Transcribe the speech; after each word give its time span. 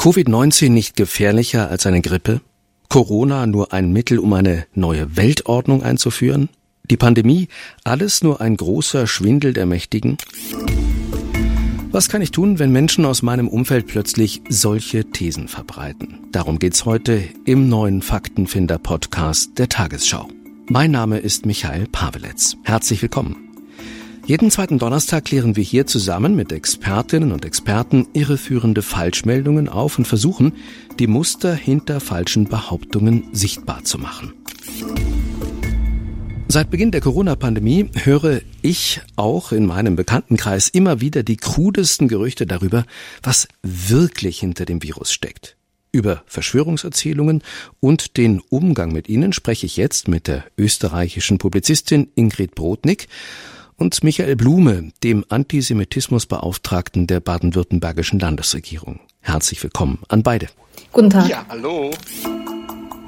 Covid-19 0.00 0.70
nicht 0.70 0.96
gefährlicher 0.96 1.68
als 1.68 1.84
eine 1.84 2.00
Grippe? 2.00 2.40
Corona 2.88 3.46
nur 3.46 3.74
ein 3.74 3.92
Mittel, 3.92 4.18
um 4.18 4.32
eine 4.32 4.64
neue 4.72 5.14
Weltordnung 5.18 5.82
einzuführen? 5.82 6.48
Die 6.90 6.96
Pandemie 6.96 7.48
alles 7.84 8.22
nur 8.22 8.40
ein 8.40 8.56
großer 8.56 9.06
Schwindel 9.06 9.52
der 9.52 9.66
Mächtigen? 9.66 10.16
Was 11.90 12.08
kann 12.08 12.22
ich 12.22 12.30
tun, 12.30 12.58
wenn 12.58 12.72
Menschen 12.72 13.04
aus 13.04 13.20
meinem 13.20 13.46
Umfeld 13.46 13.88
plötzlich 13.88 14.40
solche 14.48 15.04
Thesen 15.04 15.48
verbreiten? 15.48 16.20
Darum 16.32 16.58
geht's 16.58 16.86
heute 16.86 17.22
im 17.44 17.68
neuen 17.68 18.00
Faktenfinder-Podcast 18.00 19.58
der 19.58 19.68
Tagesschau. 19.68 20.30
Mein 20.70 20.92
Name 20.92 21.18
ist 21.18 21.44
Michael 21.44 21.86
Paveletz. 21.88 22.56
Herzlich 22.64 23.02
willkommen. 23.02 23.49
Jeden 24.30 24.52
zweiten 24.52 24.78
Donnerstag 24.78 25.24
klären 25.24 25.56
wir 25.56 25.64
hier 25.64 25.88
zusammen 25.88 26.36
mit 26.36 26.52
Expertinnen 26.52 27.32
und 27.32 27.44
Experten 27.44 28.06
irreführende 28.12 28.80
Falschmeldungen 28.80 29.68
auf 29.68 29.98
und 29.98 30.04
versuchen, 30.04 30.52
die 31.00 31.08
Muster 31.08 31.52
hinter 31.52 31.98
falschen 31.98 32.44
Behauptungen 32.44 33.24
sichtbar 33.32 33.82
zu 33.82 33.98
machen. 33.98 34.32
Seit 36.46 36.70
Beginn 36.70 36.92
der 36.92 37.00
Corona-Pandemie 37.00 37.90
höre 38.04 38.42
ich 38.62 39.00
auch 39.16 39.50
in 39.50 39.66
meinem 39.66 39.96
Bekanntenkreis 39.96 40.68
immer 40.68 41.00
wieder 41.00 41.24
die 41.24 41.36
krudesten 41.36 42.06
Gerüchte 42.06 42.46
darüber, 42.46 42.86
was 43.24 43.48
wirklich 43.64 44.38
hinter 44.38 44.64
dem 44.64 44.84
Virus 44.84 45.12
steckt. 45.12 45.56
Über 45.90 46.22
Verschwörungserzählungen 46.26 47.42
und 47.80 48.16
den 48.16 48.40
Umgang 48.48 48.92
mit 48.92 49.08
ihnen 49.08 49.32
spreche 49.32 49.66
ich 49.66 49.76
jetzt 49.76 50.06
mit 50.06 50.28
der 50.28 50.44
österreichischen 50.56 51.38
Publizistin 51.38 52.12
Ingrid 52.14 52.54
Brodnik 52.54 53.08
und 53.80 54.04
Michael 54.04 54.36
Blume, 54.36 54.92
dem 55.02 55.24
Antisemitismusbeauftragten 55.30 57.06
der 57.06 57.20
baden-württembergischen 57.20 58.20
Landesregierung. 58.20 59.00
Herzlich 59.20 59.62
willkommen 59.62 60.00
an 60.08 60.22
beide. 60.22 60.48
Guten 60.92 61.08
Tag. 61.08 61.28
Ja, 61.28 61.46
hallo. 61.48 61.90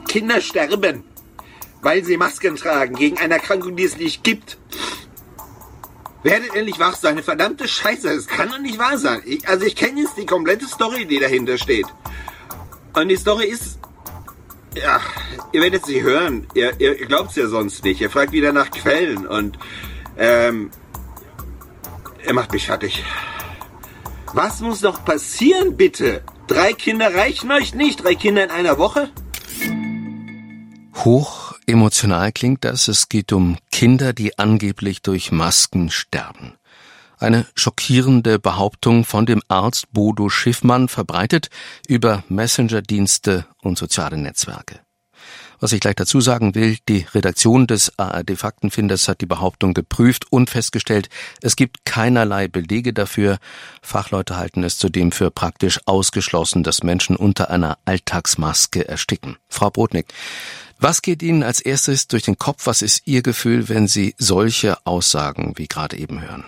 Kinder 0.08 0.40
sterben, 0.40 1.05
weil 1.82 2.02
sie 2.05 2.16
Masken 2.16 2.56
tragen 2.56 2.94
gegen 2.94 3.19
eine 3.19 3.34
Erkrankung, 3.34 3.77
die 3.77 3.84
es 3.84 3.98
nicht 3.98 4.24
gibt. 4.24 4.56
Werdet 6.22 6.55
endlich 6.55 6.78
wach, 6.78 6.97
so 6.97 7.06
eine 7.06 7.22
verdammte 7.22 7.69
Scheiße. 7.69 8.08
Das 8.14 8.27
kann 8.27 8.48
doch 8.48 8.58
nicht 8.58 8.78
wahr 8.78 8.97
sein. 8.97 9.20
Ich, 9.27 9.47
also 9.47 9.66
ich 9.66 9.77
kenne 9.77 10.00
jetzt 10.00 10.16
die 10.16 10.25
komplette 10.25 10.66
Story, 10.66 11.04
die 11.04 11.19
dahinter 11.19 11.58
steht. 11.58 11.86
Und 12.94 13.08
die 13.08 13.16
Story 13.16 13.47
ist... 13.47 13.78
Ja, 14.75 15.02
ihr 15.52 15.60
werdet 15.60 15.84
sie 15.84 16.00
hören. 16.00 16.47
Ihr, 16.54 16.72
ihr 16.80 16.94
glaubt 16.94 17.30
es 17.30 17.36
ja 17.36 17.47
sonst 17.47 17.84
nicht. 17.84 18.00
Ihr 18.00 18.08
fragt 18.08 18.32
wieder 18.32 18.54
nach 18.54 18.70
Quellen 18.70 19.27
und 19.27 19.58
ähm, 20.16 20.70
er 22.24 22.34
macht 22.34 22.52
mich 22.52 22.66
fertig. 22.66 23.05
Was 24.34 24.60
muss 24.60 24.80
noch 24.80 25.04
passieren, 25.04 25.77
bitte? 25.77 26.22
Drei 26.46 26.72
Kinder 26.72 27.14
reichen 27.14 27.50
euch 27.50 27.74
nicht? 27.74 28.02
Drei 28.02 28.14
Kinder 28.14 28.44
in 28.44 28.50
einer 28.50 28.78
Woche? 28.78 29.10
Hoch 31.04 31.54
emotional 31.66 32.32
klingt 32.32 32.64
das. 32.64 32.88
Es 32.88 33.08
geht 33.08 33.32
um 33.32 33.58
Kinder, 33.70 34.12
die 34.12 34.38
angeblich 34.38 35.02
durch 35.02 35.32
Masken 35.32 35.91
sterben. 35.91 36.54
Eine 37.19 37.47
schockierende 37.54 38.38
Behauptung 38.38 39.04
von 39.04 39.26
dem 39.26 39.42
Arzt 39.48 39.92
Bodo 39.92 40.28
Schiffmann 40.28 40.88
verbreitet 40.88 41.50
über 41.86 42.24
Messenger-Dienste 42.28 43.47
und 43.62 43.78
soziale 43.78 44.16
Netzwerke. 44.16 44.80
Was 45.62 45.72
ich 45.72 45.78
gleich 45.78 45.94
dazu 45.94 46.20
sagen 46.20 46.56
will, 46.56 46.78
die 46.88 47.06
Redaktion 47.14 47.68
des 47.68 47.96
ARD 47.96 48.36
Faktenfinders 48.36 49.06
hat 49.06 49.20
die 49.20 49.27
Behauptung 49.27 49.74
geprüft 49.74 50.24
und 50.28 50.50
festgestellt, 50.50 51.08
es 51.41 51.54
gibt 51.54 51.84
keinerlei 51.84 52.48
Belege 52.48 52.92
dafür. 52.92 53.38
Fachleute 53.80 54.36
halten 54.36 54.64
es 54.64 54.77
zudem 54.77 55.12
für 55.12 55.30
praktisch 55.30 55.78
ausgeschlossen, 55.86 56.64
dass 56.64 56.82
Menschen 56.82 57.14
unter 57.14 57.48
einer 57.50 57.78
Alltagsmaske 57.84 58.88
ersticken. 58.88 59.36
Frau 59.48 59.70
Brodnik, 59.70 60.06
was 60.80 61.00
geht 61.00 61.22
Ihnen 61.22 61.44
als 61.44 61.60
erstes 61.60 62.08
durch 62.08 62.24
den 62.24 62.38
Kopf? 62.38 62.66
Was 62.66 62.82
ist 62.82 63.02
Ihr 63.04 63.22
Gefühl, 63.22 63.69
wenn 63.69 63.86
Sie 63.86 64.16
solche 64.19 64.84
Aussagen 64.84 65.53
wie 65.54 65.69
gerade 65.69 65.97
eben 65.97 66.22
hören? 66.22 66.42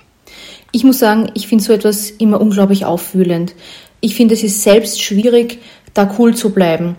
Ich 0.73 0.83
muss 0.83 0.99
sagen, 0.99 1.31
ich 1.35 1.47
finde 1.47 1.63
so 1.63 1.73
etwas 1.73 2.11
immer 2.11 2.41
unglaublich 2.41 2.85
aufwühlend. 2.85 3.55
Ich 4.01 4.17
finde, 4.17 4.35
es 4.35 4.43
ist 4.43 4.65
selbst 4.65 5.01
schwierig, 5.01 5.61
da 5.95 6.13
cool 6.19 6.35
zu 6.35 6.51
bleiben. 6.51 6.97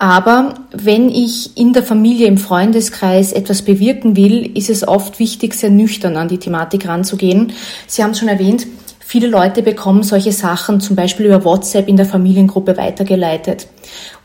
Aber 0.00 0.54
wenn 0.72 1.10
ich 1.10 1.58
in 1.58 1.74
der 1.74 1.82
Familie, 1.82 2.26
im 2.26 2.38
Freundeskreis 2.38 3.32
etwas 3.32 3.60
bewirken 3.60 4.16
will, 4.16 4.50
ist 4.56 4.70
es 4.70 4.88
oft 4.88 5.18
wichtig, 5.18 5.52
sehr 5.52 5.68
nüchtern 5.68 6.16
an 6.16 6.26
die 6.26 6.38
Thematik 6.38 6.88
ranzugehen. 6.88 7.52
Sie 7.86 8.02
haben 8.02 8.12
es 8.12 8.18
schon 8.18 8.28
erwähnt, 8.28 8.66
viele 8.98 9.26
Leute 9.26 9.62
bekommen 9.62 10.02
solche 10.02 10.32
Sachen 10.32 10.80
zum 10.80 10.96
Beispiel 10.96 11.26
über 11.26 11.44
WhatsApp 11.44 11.86
in 11.86 11.98
der 11.98 12.06
Familiengruppe 12.06 12.78
weitergeleitet. 12.78 13.66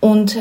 Und 0.05 0.37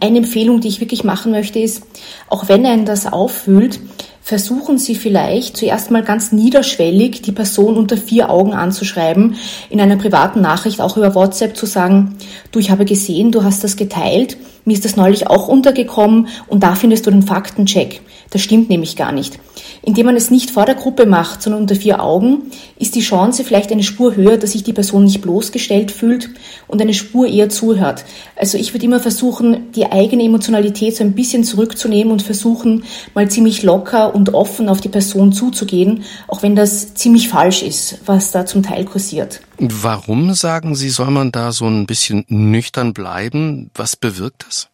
eine 0.00 0.18
Empfehlung, 0.18 0.60
die 0.60 0.68
ich 0.68 0.82
wirklich 0.82 1.02
machen 1.02 1.32
möchte, 1.32 1.58
ist, 1.58 1.84
auch 2.28 2.50
wenn 2.50 2.66
einen 2.66 2.84
das 2.84 3.10
auffühlt, 3.10 3.80
versuchen 4.20 4.76
Sie 4.76 4.94
vielleicht 4.94 5.56
zuerst 5.56 5.90
mal 5.90 6.02
ganz 6.02 6.32
niederschwellig 6.32 7.22
die 7.22 7.32
Person 7.32 7.78
unter 7.78 7.96
vier 7.96 8.28
Augen 8.28 8.52
anzuschreiben, 8.52 9.36
in 9.70 9.80
einer 9.80 9.96
privaten 9.96 10.42
Nachricht 10.42 10.82
auch 10.82 10.98
über 10.98 11.14
WhatsApp 11.14 11.56
zu 11.56 11.64
sagen, 11.64 12.16
du, 12.52 12.58
ich 12.58 12.70
habe 12.70 12.84
gesehen, 12.84 13.32
du 13.32 13.42
hast 13.42 13.64
das 13.64 13.78
geteilt, 13.78 14.36
mir 14.66 14.74
ist 14.74 14.84
das 14.84 14.96
neulich 14.96 15.28
auch 15.28 15.48
untergekommen 15.48 16.28
und 16.46 16.62
da 16.62 16.74
findest 16.74 17.06
du 17.06 17.10
den 17.10 17.22
Faktencheck. 17.22 18.02
Das 18.30 18.42
stimmt 18.42 18.68
nämlich 18.68 18.96
gar 18.96 19.12
nicht. 19.12 19.38
Indem 19.82 20.06
man 20.06 20.16
es 20.16 20.30
nicht 20.30 20.50
vor 20.50 20.64
der 20.64 20.74
Gruppe 20.74 21.06
macht, 21.06 21.42
sondern 21.42 21.62
unter 21.62 21.76
vier 21.76 22.02
Augen, 22.02 22.50
ist 22.76 22.94
die 22.94 23.00
Chance 23.00 23.44
vielleicht 23.44 23.70
eine 23.70 23.82
Spur 23.82 24.16
höher, 24.16 24.36
dass 24.36 24.52
sich 24.52 24.64
die 24.64 24.72
Person 24.72 25.04
nicht 25.04 25.20
bloßgestellt 25.22 25.92
fühlt 25.92 26.30
und 26.66 26.82
eine 26.82 26.94
Spur 26.94 27.26
eher 27.26 27.48
zuhört. 27.48 28.04
Also 28.34 28.58
ich 28.58 28.74
würde 28.74 28.84
immer 28.84 29.00
versuchen, 29.00 29.70
die 29.72 29.86
eigene 29.86 30.24
Emotionalität 30.24 30.96
so 30.96 31.04
ein 31.04 31.14
bisschen 31.14 31.44
zurückzunehmen 31.44 32.12
und 32.12 32.22
versuchen, 32.22 32.84
mal 33.14 33.30
ziemlich 33.30 33.62
locker 33.62 34.14
und 34.14 34.34
offen 34.34 34.68
auf 34.68 34.80
die 34.80 34.88
Person 34.88 35.32
zuzugehen, 35.32 36.04
auch 36.26 36.42
wenn 36.42 36.56
das 36.56 36.94
ziemlich 36.94 37.28
falsch 37.28 37.62
ist, 37.62 38.00
was 38.06 38.32
da 38.32 38.44
zum 38.44 38.62
Teil 38.62 38.84
kursiert. 38.84 39.40
Warum 39.58 40.34
sagen 40.34 40.74
Sie, 40.74 40.90
soll 40.90 41.10
man 41.10 41.32
da 41.32 41.52
so 41.52 41.66
ein 41.66 41.86
bisschen 41.86 42.24
nüchtern 42.28 42.92
bleiben? 42.92 43.70
Was 43.74 43.96
bewirkt 43.96 44.44
das? 44.46 44.68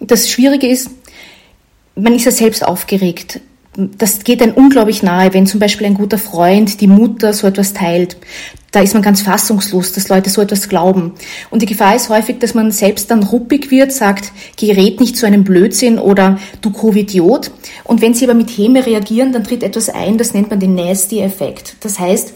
Das 0.00 0.28
Schwierige 0.28 0.68
ist, 0.68 0.90
man 1.96 2.14
ist 2.14 2.24
ja 2.24 2.30
selbst 2.30 2.64
aufgeregt. 2.64 3.40
Das 3.76 4.24
geht 4.24 4.40
dann 4.40 4.52
unglaublich 4.52 5.02
nahe, 5.02 5.34
wenn 5.34 5.46
zum 5.46 5.60
Beispiel 5.60 5.86
ein 5.86 5.94
guter 5.94 6.16
Freund, 6.16 6.80
die 6.80 6.86
Mutter 6.86 7.34
so 7.34 7.46
etwas 7.46 7.74
teilt. 7.74 8.16
Da 8.72 8.80
ist 8.80 8.94
man 8.94 9.02
ganz 9.02 9.20
fassungslos, 9.20 9.92
dass 9.92 10.08
Leute 10.08 10.30
so 10.30 10.40
etwas 10.40 10.70
glauben. 10.70 11.12
Und 11.50 11.60
die 11.60 11.66
Gefahr 11.66 11.94
ist 11.94 12.08
häufig, 12.08 12.38
dass 12.38 12.54
man 12.54 12.70
selbst 12.70 13.10
dann 13.10 13.22
ruppig 13.22 13.70
wird, 13.70 13.92
sagt, 13.92 14.32
gerät 14.58 14.98
nicht 15.00 15.16
zu 15.16 15.26
einem 15.26 15.44
Blödsinn 15.44 15.98
oder 15.98 16.38
du 16.62 16.70
Covidiot. 16.70 17.50
Und 17.84 18.00
wenn 18.00 18.14
sie 18.14 18.24
aber 18.24 18.34
mit 18.34 18.50
Häme 18.50 18.86
reagieren, 18.86 19.32
dann 19.32 19.44
tritt 19.44 19.62
etwas 19.62 19.90
ein, 19.90 20.16
das 20.16 20.32
nennt 20.32 20.48
man 20.48 20.60
den 20.60 20.74
Nasty-Effekt. 20.74 21.76
Das 21.80 21.98
heißt, 21.98 22.32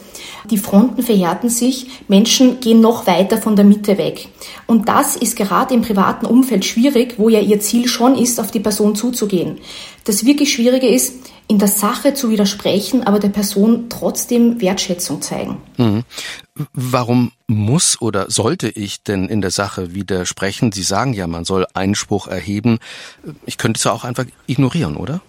die 0.49 0.59
Fronten 0.59 1.03
verhärten 1.03 1.49
sich, 1.49 1.87
Menschen 2.09 2.61
gehen 2.61 2.81
noch 2.81 3.07
weiter 3.07 3.39
von 3.39 3.57
der 3.57 3.65
Mitte 3.65 3.99
weg. 3.99 4.29
Und 4.67 4.89
das 4.89 5.17
ist 5.17 5.37
gerade 5.37 5.75
im 5.75 5.83
privaten 5.83 6.27
Umfeld 6.27 6.65
schwierig, 6.65 7.15
wo 7.19 7.29
ja 7.29 7.41
ihr 7.41 7.61
Ziel 7.61 7.89
schon 7.89 8.17
ist, 8.17 8.41
auf 8.41 8.51
die 8.51 8.61
Person 8.61 8.95
zuzugehen. 8.95 9.59
Das 10.05 10.25
wirklich 10.25 10.53
Schwierige 10.53 10.89
ist, 10.89 11.15
in 11.51 11.59
der 11.59 11.69
Sache 11.69 12.15
zu 12.15 12.31
widersprechen, 12.31 13.03
aber 13.03 13.19
der 13.19 13.29
Person 13.29 13.87
trotzdem 13.89 14.61
Wertschätzung 14.61 15.21
zeigen. 15.21 15.57
Mhm. 15.79 16.05
Warum 16.73 17.33
muss 17.49 18.01
oder 18.01 18.31
sollte 18.31 18.69
ich 18.69 19.03
denn 19.03 19.27
in 19.27 19.41
der 19.41 19.51
Sache 19.51 19.93
widersprechen? 19.93 20.71
Sie 20.71 20.85
sagen 20.85 21.13
ja, 21.13 21.27
man 21.27 21.45
soll 21.45 21.67
Einspruch 21.75 22.29
erheben. 22.29 22.79
Ich 23.47 23.59
könnte 23.59 23.79
es 23.79 23.85
ja 23.85 23.91
auch 23.91 24.05
einfach 24.05 24.27
ignorieren, 24.47 24.97
oder? 24.97 25.23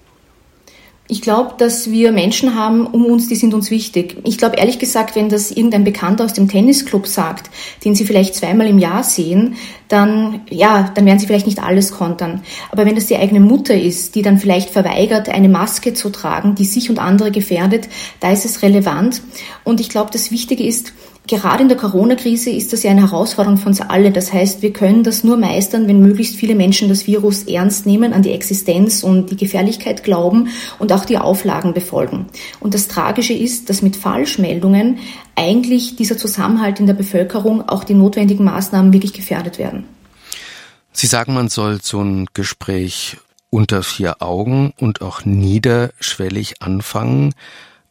Ich 1.11 1.21
glaube, 1.21 1.55
dass 1.57 1.91
wir 1.91 2.13
Menschen 2.13 2.55
haben 2.55 2.87
um 2.87 3.05
uns, 3.05 3.27
die 3.27 3.35
sind 3.35 3.53
uns 3.53 3.69
wichtig. 3.69 4.15
Ich 4.23 4.37
glaube 4.37 4.55
ehrlich 4.55 4.79
gesagt, 4.79 5.13
wenn 5.17 5.27
das 5.27 5.51
irgendein 5.51 5.83
Bekannter 5.83 6.23
aus 6.23 6.31
dem 6.31 6.47
Tennisclub 6.47 7.05
sagt, 7.05 7.49
den 7.83 7.95
Sie 7.95 8.05
vielleicht 8.05 8.33
zweimal 8.33 8.67
im 8.67 8.79
Jahr 8.79 9.03
sehen, 9.03 9.55
dann, 9.89 10.39
ja, 10.49 10.89
dann 10.95 11.05
werden 11.05 11.19
Sie 11.19 11.27
vielleicht 11.27 11.47
nicht 11.47 11.61
alles 11.61 11.91
kontern. 11.91 12.43
Aber 12.71 12.85
wenn 12.85 12.95
das 12.95 13.07
die 13.07 13.17
eigene 13.17 13.41
Mutter 13.41 13.75
ist, 13.75 14.15
die 14.15 14.21
dann 14.21 14.39
vielleicht 14.39 14.69
verweigert, 14.69 15.27
eine 15.27 15.49
Maske 15.49 15.93
zu 15.93 16.11
tragen, 16.11 16.55
die 16.55 16.63
sich 16.63 16.89
und 16.89 16.97
andere 16.97 17.31
gefährdet, 17.31 17.89
da 18.21 18.31
ist 18.31 18.45
es 18.45 18.61
relevant. 18.61 19.21
Und 19.65 19.81
ich 19.81 19.89
glaube, 19.89 20.11
das 20.13 20.31
Wichtige 20.31 20.65
ist, 20.65 20.93
Gerade 21.31 21.63
in 21.63 21.69
der 21.69 21.77
Corona-Krise 21.77 22.49
ist 22.49 22.73
das 22.73 22.83
ja 22.83 22.91
eine 22.91 23.09
Herausforderung 23.09 23.57
für 23.57 23.69
uns 23.69 23.79
alle. 23.79 24.11
Das 24.11 24.33
heißt, 24.33 24.61
wir 24.61 24.73
können 24.73 25.05
das 25.05 25.23
nur 25.23 25.37
meistern, 25.37 25.87
wenn 25.87 26.01
möglichst 26.01 26.35
viele 26.35 26.55
Menschen 26.55 26.89
das 26.89 27.07
Virus 27.07 27.43
ernst 27.43 27.85
nehmen, 27.85 28.11
an 28.11 28.21
die 28.21 28.33
Existenz 28.33 29.01
und 29.01 29.31
die 29.31 29.37
Gefährlichkeit 29.37 30.03
glauben 30.03 30.49
und 30.77 30.91
auch 30.91 31.05
die 31.05 31.17
Auflagen 31.17 31.73
befolgen. 31.73 32.25
Und 32.59 32.73
das 32.73 32.89
Tragische 32.89 33.31
ist, 33.31 33.69
dass 33.69 33.81
mit 33.81 33.95
Falschmeldungen 33.95 34.99
eigentlich 35.37 35.95
dieser 35.95 36.17
Zusammenhalt 36.17 36.81
in 36.81 36.85
der 36.85 36.95
Bevölkerung, 36.95 37.61
auch 37.69 37.85
die 37.85 37.93
notwendigen 37.93 38.43
Maßnahmen 38.43 38.91
wirklich 38.91 39.13
gefährdet 39.13 39.57
werden. 39.57 39.85
Sie 40.91 41.07
sagen, 41.07 41.33
man 41.33 41.47
soll 41.47 41.79
so 41.81 42.01
ein 42.01 42.27
Gespräch 42.33 43.15
unter 43.49 43.83
vier 43.83 44.21
Augen 44.21 44.73
und 44.77 45.01
auch 45.01 45.23
niederschwellig 45.23 46.61
anfangen. 46.61 47.33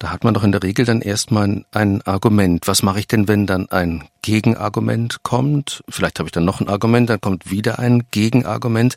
Da 0.00 0.11
hat 0.11 0.25
man 0.25 0.32
doch 0.32 0.44
in 0.44 0.50
der 0.50 0.62
Regel 0.62 0.87
dann 0.87 1.02
erstmal 1.02 1.67
ein 1.73 2.02
Argument. 2.06 2.67
Was 2.67 2.82
mache 2.82 3.00
ich 3.00 3.06
denn, 3.06 3.29
wenn 3.29 3.47
dann 3.47 3.70
ein 3.70 4.08
Gegenargument 4.23 5.23
kommt? 5.25 5.85
Vielleicht 5.91 6.19
habe 6.19 6.29
ich 6.29 6.32
dann 6.32 6.47
noch 6.47 6.62
ein 6.62 6.70
Argument, 6.70 7.11
dann 7.11 7.20
kommt 7.20 7.50
wieder 7.50 7.79
ein 7.79 8.05
Gegenargument. 8.11 8.97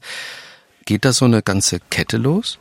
Geht 0.85 1.03
da 1.03 1.11
so 1.11 1.25
eine 1.25 1.41
ganze 1.41 1.81
Kette 1.89 2.15
los? 2.15 2.57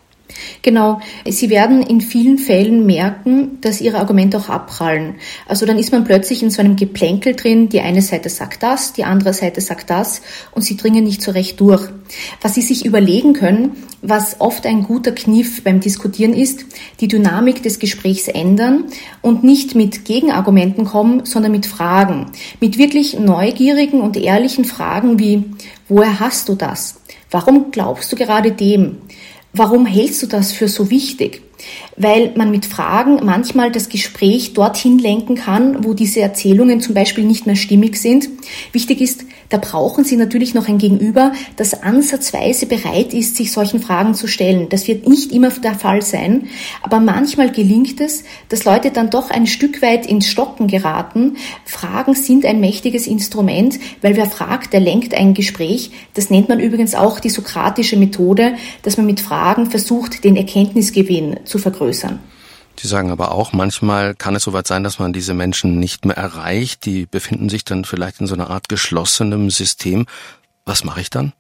Genau. 0.63 1.01
Sie 1.29 1.51
werden 1.51 1.83
in 1.83 2.01
vielen 2.01 2.39
Fällen 2.39 2.87
merken, 2.87 3.59
dass 3.61 3.81
Ihre 3.81 3.99
Argumente 3.99 4.39
auch 4.39 4.49
abprallen. 4.49 5.17
Also 5.47 5.67
dann 5.67 5.79
ist 5.79 5.93
man 5.93 6.05
plötzlich 6.05 6.43
in 6.43 6.51
so 6.51 6.61
einem 6.61 6.77
Geplänkel 6.77 7.35
drin. 7.35 7.69
Die 7.69 7.81
eine 7.81 8.03
Seite 8.03 8.29
sagt 8.29 8.63
das, 8.63 8.93
die 8.93 9.05
andere 9.05 9.35
Seite 9.35 9.61
sagt 9.61 9.91
das 9.91 10.23
und 10.53 10.63
Sie 10.63 10.77
dringen 10.77 11.05
nicht 11.05 11.23
so 11.23 11.31
recht 11.33 11.61
durch. 11.61 11.89
Was 12.41 12.55
Sie 12.55 12.63
sich 12.63 12.85
überlegen 12.85 13.33
können, 13.33 13.73
was 14.03 14.41
oft 14.41 14.67
ein 14.67 14.83
guter 14.83 15.13
Kniff 15.13 15.63
beim 15.63 15.81
Diskutieren 15.81 16.35
ist, 16.35 16.67
die 17.01 17.09
Dynamik 17.09 17.63
des 17.63 17.79
Gesprächs 17.79 18.29
ändern 18.29 18.85
und 19.23 19.45
nicht 19.45 19.75
mit 19.75 20.05
Gegenargumenten 20.05 20.85
kommen, 20.85 21.25
sondern 21.25 21.53
mit 21.53 21.67
Fragen. 21.67 22.27
Mit 22.61 22.79
wirklich 22.79 23.19
neugierigen 23.19 24.01
und 24.01 24.17
ehrlichen 24.17 24.65
Fragen 24.65 25.19
wie, 25.19 25.45
woher 25.89 26.21
hast 26.21 26.49
du 26.49 26.57
das? 26.57 27.01
Warum 27.31 27.71
glaubst 27.71 28.13
du 28.13 28.17
gerade 28.17 28.53
dem? 28.53 28.99
Warum 29.55 29.85
hältst 29.85 30.23
du 30.23 30.27
das 30.27 30.53
für 30.53 30.67
so 30.67 30.89
wichtig? 30.89 31.43
Weil 31.97 32.33
man 32.37 32.51
mit 32.51 32.67
Fragen 32.67 33.21
manchmal 33.25 33.71
das 33.71 33.89
Gespräch 33.89 34.55
dorthin 34.55 34.99
lenken 34.99 35.37
kann, 35.37 35.85
wo 35.85 35.95
diese 35.95 36.21
Erzählungen 36.21 36.81
zum 36.81 36.95
Beispiel 36.95 37.25
nicht 37.25 37.47
mehr 37.47 37.57
stimmig 37.57 37.97
sind. 37.97 38.29
Wichtig 38.73 39.01
ist, 39.01 39.25
da 39.53 39.59
brauchen 39.59 40.05
Sie 40.05 40.17
natürlich 40.17 40.55
noch 40.55 40.67
ein 40.67 40.79
Gegenüber, 40.79 41.33
das 41.57 41.83
ansatzweise 41.83 42.65
bereit 42.65 43.13
ist, 43.13 43.37
sich 43.37 43.53
solchen 43.53 43.83
Fragen 43.83 44.15
zu 44.15 44.27
stellen. 44.27 44.71
Das 44.71 44.89
wird 44.89 45.07
nicht 45.07 45.31
immer 45.31 45.51
der 45.51 45.75
Fall 45.75 46.01
sein, 46.01 46.49
aber 46.83 47.01
manchmal 47.01 47.53
gelingt 47.53 48.01
es, 48.01 48.25
dass 48.49 48.65
Leute 48.65 48.91
dann 48.91 49.11
doch 49.11 49.31
ein 49.31 49.47
Stück 49.47 49.83
weit 49.83 50.07
ins 50.07 50.27
Stocken 50.27 50.69
geraten. 50.69 51.37
Fragen 51.67 52.15
sind 52.15 52.47
ein 52.47 52.61
mächtiges 52.61 53.07
Instrument, 53.07 53.79
weil 54.01 54.17
wer 54.17 54.25
fragt, 54.27 54.73
der 54.73 54.81
lenkt 54.81 55.15
ein 55.15 55.35
Gespräch. 55.35 55.91
Das 56.15 56.31
nennt 56.31 56.49
man 56.49 56.59
übrigens 56.59 56.95
auch 56.95 57.21
die 57.21 57.29
sokratische 57.29 57.99
Methode, 57.99 58.55
dass 58.81 58.97
man 58.97 59.05
mit 59.05 59.21
Fragen 59.21 59.67
versucht, 59.67 60.25
den 60.25 60.37
Erkenntnisgewinn 60.37 61.41
zu 61.45 61.52
vergrößern. 61.59 62.19
Sie 62.81 62.89
sagen 62.89 63.11
aber 63.11 63.33
auch, 63.33 63.53
manchmal 63.53 64.15
kann 64.15 64.35
es 64.35 64.45
soweit 64.45 64.67
sein, 64.67 64.83
dass 64.83 64.99
man 64.99 65.13
diese 65.13 65.35
Menschen 65.35 65.79
nicht 65.79 66.05
mehr 66.05 66.17
erreicht. 66.17 66.87
Die 66.87 67.07
befinden 67.07 67.49
sich 67.49 67.65
dann 67.65 67.85
vielleicht 67.85 68.21
in 68.21 68.27
so 68.27 68.35
einer 68.35 68.51
Art 68.51 68.69
geschlossenem 68.69 69.51
System. 69.51 70.07
Was 70.65 70.85
mache 70.85 71.01
ich 71.01 71.11
dann? 71.11 71.33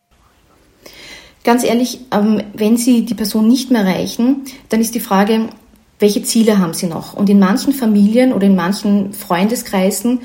Ganz 1.44 1.64
ehrlich, 1.64 2.00
ähm, 2.12 2.42
wenn 2.54 2.76
Sie 2.76 3.04
die 3.04 3.14
Person 3.14 3.48
nicht 3.48 3.70
mehr 3.70 3.82
erreichen, 3.82 4.44
dann 4.68 4.80
ist 4.80 4.94
die 4.94 5.00
Frage, 5.00 5.48
welche 6.02 6.22
Ziele 6.22 6.58
haben 6.58 6.74
Sie 6.74 6.86
noch? 6.86 7.14
Und 7.14 7.30
in 7.30 7.38
manchen 7.38 7.72
Familien 7.72 8.32
oder 8.32 8.46
in 8.46 8.56
manchen 8.56 9.12
Freundeskreisen 9.12 10.18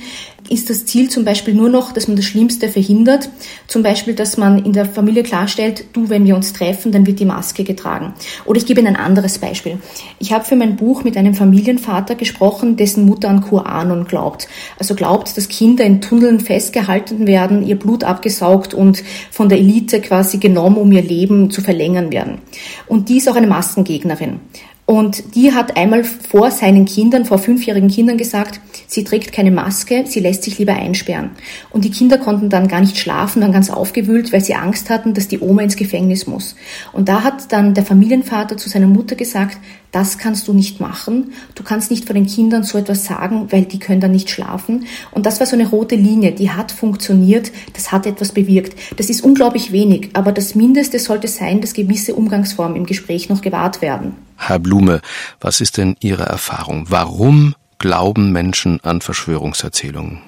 ist 0.50 0.70
das 0.70 0.86
Ziel 0.86 1.10
zum 1.10 1.24
Beispiel 1.24 1.54
nur 1.54 1.70
noch, 1.70 1.92
dass 1.92 2.08
man 2.08 2.18
das 2.18 2.26
Schlimmste 2.26 2.70
verhindert. 2.70 3.30
Zum 3.68 3.84
Beispiel, 3.84 4.16
dass 4.16 4.38
man 4.38 4.66
in 4.66 4.74
der 4.74 4.86
Familie 4.86 5.22
klarstellt, 5.22 5.86
du, 5.94 6.10
wenn 6.10 6.26
wir 6.26 6.36
uns 6.36 6.54
treffen, 6.54 6.92
dann 6.92 7.06
wird 7.06 7.20
die 7.20 7.26
Maske 7.26 7.64
getragen. 7.64 8.14
Oder 8.46 8.58
ich 8.58 8.66
gebe 8.66 8.80
Ihnen 8.80 8.96
ein 8.96 9.02
anderes 9.02 9.38
Beispiel. 9.38 9.78
Ich 10.20 10.32
habe 10.34 10.46
für 10.46 10.56
mein 10.56 10.78
Buch 10.78 11.04
mit 11.04 11.16
einem 11.16 11.36
Familienvater 11.36 12.16
gesprochen, 12.16 12.76
dessen 12.76 13.06
Mutter 13.06 13.30
an 13.30 13.42
QAnon 13.42 14.08
glaubt. 14.08 14.48
Also 14.80 14.96
glaubt, 14.96 15.38
dass 15.38 15.48
Kinder 15.48 15.84
in 15.84 16.02
Tunneln 16.02 16.40
festgehalten 16.40 17.28
werden, 17.28 17.68
ihr 17.68 17.78
Blut 17.78 18.04
abgesaugt 18.04 18.74
und 18.74 19.04
von 19.30 19.50
der 19.50 19.60
Elite 19.60 20.02
quasi 20.02 20.40
genommen, 20.40 20.78
um 20.78 20.92
ihr 20.92 21.04
Leben 21.04 21.52
zu 21.52 21.62
verlängern 21.62 22.12
werden. 22.12 22.40
Und 22.88 23.10
die 23.10 23.18
ist 23.18 23.30
auch 23.30 23.36
eine 23.36 23.48
Maskengegnerin. 23.48 24.40
Und 24.88 25.36
die 25.36 25.54
hat 25.54 25.76
einmal 25.76 26.06
vor 26.06 26.50
seinen 26.50 26.86
Kindern, 26.86 27.26
vor 27.26 27.40
fünfjährigen 27.40 27.90
Kindern 27.90 28.18
gesagt, 28.18 28.62
sie 28.88 29.04
trägt 29.04 29.32
keine 29.32 29.52
Maske, 29.52 30.06
sie 30.08 30.20
lässt 30.20 30.44
sich 30.44 30.58
lieber 30.58 30.74
einsperren. 30.74 31.32
Und 31.70 31.86
die 31.86 31.92
Kinder 31.92 32.18
konnten 32.18 32.50
dann 32.50 32.68
gar 32.68 32.80
nicht 32.80 32.98
schlafen, 32.98 33.42
dann 33.42 33.52
ganz 33.52 33.70
aufgewühlt, 33.70 34.34
weil 34.34 34.44
sie 34.44 34.56
Angst 34.56 34.90
hatten, 34.90 35.14
dass 35.14 35.28
die 35.28 35.40
Oma 35.40 35.62
ins 35.62 35.76
Gefängnis 35.76 36.26
muss. 36.26 36.56
Und 36.94 37.10
da 37.10 37.24
hat 37.24 37.52
dann 37.52 37.74
der 37.74 37.86
Familienvater 37.86 38.58
zu 38.58 38.70
seiner 38.70 38.88
Mutter 38.88 39.16
gesagt, 39.16 39.58
das 39.92 40.18
kannst 40.18 40.48
du 40.48 40.54
nicht 40.54 40.80
machen. 40.80 41.34
Du 41.56 41.64
kannst 41.64 41.92
nicht 41.92 42.06
vor 42.06 42.14
den 42.14 42.26
Kindern 42.26 42.64
so 42.64 42.78
etwas 42.78 43.06
sagen, 43.06 43.48
weil 43.52 43.64
die 43.64 43.80
können 43.80 44.02
dann 44.02 44.12
nicht 44.12 44.30
schlafen. 44.30 44.86
Und 45.12 45.26
das 45.26 45.40
war 45.40 45.48
so 45.48 45.56
eine 45.56 45.68
rote 45.68 45.96
Linie, 45.96 46.32
die 46.32 46.52
hat 46.52 46.72
funktioniert, 46.72 47.52
das 47.74 47.92
hat 47.92 48.06
etwas 48.06 48.32
bewirkt. 48.32 48.78
Das 48.98 49.10
ist 49.10 49.22
unglaublich 49.22 49.72
wenig, 49.72 50.10
aber 50.14 50.32
das 50.32 50.56
Mindeste 50.56 51.00
sollte 51.00 51.28
sein, 51.28 51.62
dass 51.62 51.74
gewisse 51.74 52.16
Umgangsformen 52.16 52.78
im 52.78 52.86
Gespräch 52.86 53.30
noch 53.30 53.42
gewahrt 53.42 53.82
werden. 53.82 54.16
Herr 54.38 54.60
Blume, 54.60 55.02
was 55.40 55.62
ist 55.62 55.78
denn 55.78 55.96
Ihre 56.00 56.24
Erfahrung? 56.24 56.86
Warum 56.90 57.56
glauben 57.80 58.32
Menschen 58.32 58.80
an 58.84 59.02
Verschwörungserzählungen? 59.02 60.22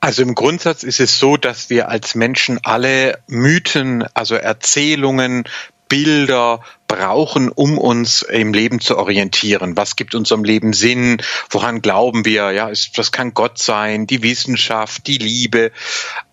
Also 0.00 0.22
im 0.22 0.34
Grundsatz 0.34 0.82
ist 0.82 0.98
es 0.98 1.18
so, 1.20 1.36
dass 1.36 1.70
wir 1.70 1.88
als 1.88 2.16
Menschen 2.16 2.58
alle 2.64 3.20
Mythen, 3.28 4.04
also 4.14 4.34
Erzählungen, 4.34 5.44
Bilder, 5.88 6.60
brauchen, 6.88 7.50
um 7.50 7.78
uns 7.78 8.22
im 8.22 8.52
Leben 8.52 8.80
zu 8.80 8.98
orientieren. 8.98 9.76
Was 9.76 9.94
gibt 9.94 10.14
unserem 10.14 10.42
Leben 10.42 10.72
Sinn? 10.72 11.22
Woran 11.50 11.82
glauben 11.82 12.24
wir? 12.24 12.50
Ja, 12.50 12.68
ist, 12.68 12.98
das 12.98 13.12
kann 13.12 13.32
Gott 13.32 13.58
sein, 13.58 14.06
die 14.06 14.22
Wissenschaft, 14.22 15.06
die 15.06 15.18
Liebe. 15.18 15.70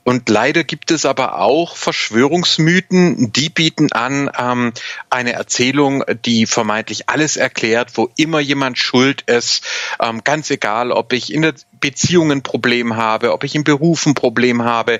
Und 0.10 0.28
leider 0.28 0.64
gibt 0.64 0.90
es 0.90 1.06
aber 1.06 1.38
auch 1.38 1.78
Verschwörungsmythen, 1.78 3.32
die 3.32 3.50
bieten 3.50 3.92
an 3.92 4.32
ähm, 4.36 4.74
eine 5.12 5.34
Erzählung, 5.34 6.04
die 6.26 6.48
vermeintlich 6.48 7.10
alles 7.10 7.38
erklärt, 7.38 7.92
wo 7.94 8.10
immer 8.18 8.40
jemand 8.40 8.80
schuld 8.80 9.22
ist. 9.28 9.64
Ähm, 10.00 10.24
ganz 10.24 10.50
egal, 10.50 10.92
ob 10.92 11.14
ich 11.14 11.32
in 11.32 11.44
der 11.44 11.54
Beziehung 11.80 12.32
ein 12.32 12.44
Problem 12.44 12.96
habe, 12.96 13.34
ob 13.34 13.44
ich 13.44 13.56
im 13.56 13.64
Beruf 13.64 14.06
ein 14.06 14.14
Problem 14.14 14.64
habe. 14.64 15.00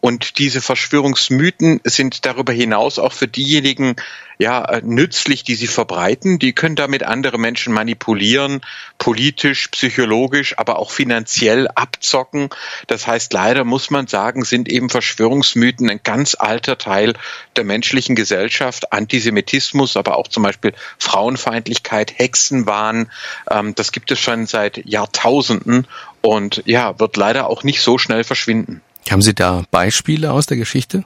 Und 0.00 0.38
diese 0.38 0.60
Verschwörungsmythen 0.60 1.80
sind 1.84 2.24
darüber 2.26 2.52
hinaus 2.52 2.98
auch 2.98 3.12
für 3.12 3.28
diejenigen 3.28 3.96
ja, 4.40 4.80
nützlich, 4.82 5.44
die 5.44 5.54
sie 5.54 5.66
verbreiten. 5.66 6.38
Die 6.38 6.54
können 6.54 6.74
damit 6.74 7.02
andere 7.02 7.36
Menschen 7.38 7.74
manipulieren, 7.74 8.62
politisch, 8.96 9.68
psychologisch, 9.68 10.56
aber 10.56 10.78
auch 10.78 10.90
finanziell 10.90 11.68
abzocken. 11.68 12.48
Das 12.86 13.06
heißt, 13.06 13.34
leider 13.34 13.64
muss 13.64 13.90
man 13.90 14.06
sagen, 14.06 14.42
sind 14.46 14.70
eben 14.70 14.88
Verschwörungsmythen 14.88 15.90
ein 15.90 16.00
ganz 16.02 16.34
alter 16.38 16.78
Teil 16.78 17.12
der 17.56 17.64
menschlichen 17.64 18.16
Gesellschaft. 18.16 18.94
Antisemitismus, 18.94 19.98
aber 19.98 20.16
auch 20.16 20.28
zum 20.28 20.42
Beispiel 20.42 20.72
Frauenfeindlichkeit, 20.98 22.18
Hexenwahn. 22.18 23.10
Ähm, 23.50 23.74
das 23.74 23.92
gibt 23.92 24.10
es 24.10 24.20
schon 24.20 24.46
seit 24.46 24.86
Jahrtausenden 24.86 25.86
und 26.20 26.62
ja, 26.66 26.98
wird 26.98 27.16
leider 27.16 27.48
auch 27.48 27.62
nicht 27.62 27.80
so 27.82 27.98
schnell 27.98 28.24
verschwinden. 28.24 28.82
Haben 29.10 29.22
Sie 29.22 29.34
da 29.34 29.64
Beispiele 29.70 30.32
aus 30.32 30.46
der 30.46 30.56
Geschichte? 30.56 31.04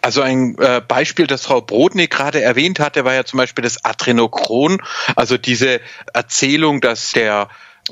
Also 0.00 0.22
ein 0.22 0.56
äh, 0.58 0.80
Beispiel, 0.86 1.26
das 1.26 1.44
Frau 1.44 1.60
Brodnik 1.60 2.10
gerade 2.10 2.40
erwähnt 2.40 2.80
hatte, 2.80 3.04
war 3.04 3.14
ja 3.14 3.24
zum 3.24 3.36
Beispiel 3.36 3.62
das 3.62 3.84
Adrenochron, 3.84 4.82
also 5.14 5.36
diese 5.36 5.80
Erzählung, 6.12 6.80
dass 6.80 7.12
der 7.12 7.48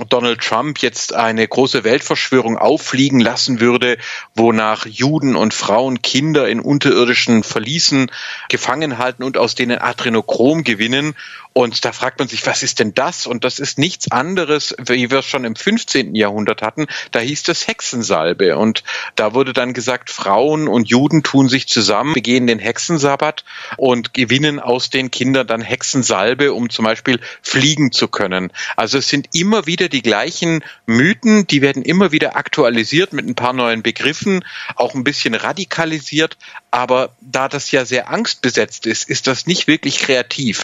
Donald 0.09 0.41
Trump 0.41 0.79
jetzt 0.79 1.15
eine 1.15 1.47
große 1.47 1.85
Weltverschwörung 1.85 2.59
auffliegen 2.59 3.21
lassen 3.21 3.61
würde, 3.61 3.99
wonach 4.35 4.87
Juden 4.87 5.37
und 5.37 5.55
Frauen 5.55 6.03
Kinder 6.03 6.49
in 6.49 6.61
unterirdischen 6.61 7.43
Verließen 7.43 8.11
gefangen 8.49 8.99
halten 8.99 9.23
und 9.23 9.38
aus 9.38 9.55
denen 9.55 9.79
Adrenochrom 9.79 10.65
gewinnen 10.65 11.15
und 11.57 11.87
da 11.87 11.93
fragt 11.93 12.19
man 12.19 12.29
sich, 12.29 12.45
was 12.45 12.62
ist 12.62 12.81
denn 12.81 12.93
das? 12.93 13.26
Und 13.26 13.43
das 13.43 13.59
ist 13.59 13.79
nichts 13.79 14.11
anderes, 14.11 14.76
wie 14.79 15.11
wir 15.11 15.21
es 15.21 15.25
schon 15.25 15.47
im 15.47 15.57
15. 15.57 16.15
Jahrhundert 16.15 16.61
hatten. 16.61 16.85
Da 17.12 17.21
hieß 17.21 17.45
das 17.45 17.67
Hexensalbe. 17.67 18.59
Und 18.59 18.85
da 19.15 19.33
wurde 19.33 19.55
dann 19.55 19.73
gesagt, 19.73 20.11
Frauen 20.11 20.69
und 20.69 20.91
Juden 20.91 21.23
tun 21.23 21.49
sich 21.49 21.67
zusammen, 21.67 22.12
begehen 22.12 22.47
den 22.47 22.59
Hexensabbat 22.59 23.43
und 23.79 24.12
gewinnen 24.12 24.61
aus 24.61 24.91
den 24.91 25.11
Kindern 25.11 25.47
dann 25.47 25.62
Hexensalbe, 25.62 26.53
um 26.53 26.69
zum 26.69 26.85
Beispiel 26.85 27.21
fliegen 27.41 27.91
zu 27.91 28.09
können. 28.09 28.53
Also 28.76 28.99
es 28.99 29.09
sind 29.09 29.29
immer 29.33 29.65
wieder 29.65 29.86
die 29.88 30.02
gleichen 30.02 30.62
Mythen, 30.87 31.47
die 31.47 31.62
werden 31.62 31.83
immer 31.83 32.12
wieder 32.12 32.37
aktualisiert 32.37 33.12
mit 33.12 33.26
ein 33.26 33.35
paar 33.35 33.52
neuen 33.52 33.83
Begriffen, 33.83 34.45
auch 34.75 34.95
ein 34.95 35.05
bisschen 35.05 35.35
radikalisiert. 35.35 36.37
Aber 36.71 37.11
da 37.21 37.49
das 37.49 37.71
ja 37.71 37.85
sehr 37.85 38.11
angstbesetzt 38.11 38.87
ist, 38.87 39.09
ist 39.09 39.26
das 39.26 39.47
nicht 39.47 39.66
wirklich 39.66 39.99
kreativ. 39.99 40.62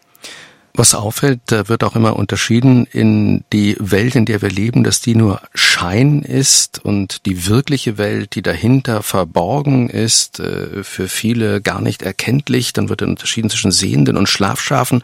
Was 0.74 0.94
auffällt, 0.94 1.40
da 1.46 1.68
wird 1.68 1.84
auch 1.84 1.96
immer 1.96 2.16
unterschieden 2.16 2.86
in 2.86 3.44
die 3.52 3.76
Welt, 3.78 4.14
in 4.14 4.24
der 4.24 4.40
wir 4.40 4.48
leben, 4.48 4.84
dass 4.84 5.02
die 5.02 5.14
nur 5.14 5.42
Schein 5.52 6.22
ist 6.22 6.82
und 6.82 7.26
die 7.26 7.46
wirkliche 7.46 7.98
Welt, 7.98 8.34
die 8.34 8.42
dahinter 8.42 9.02
verborgen 9.02 9.90
ist, 9.90 10.40
äh, 10.40 10.82
für 10.82 11.08
viele 11.08 11.60
gar 11.60 11.82
nicht 11.82 12.00
erkenntlich. 12.00 12.72
Dann 12.72 12.88
wird 12.88 13.02
unterschieden 13.02 13.50
zwischen 13.50 13.70
Sehenden 13.70 14.16
und 14.16 14.30
Schlafschafen. 14.30 15.02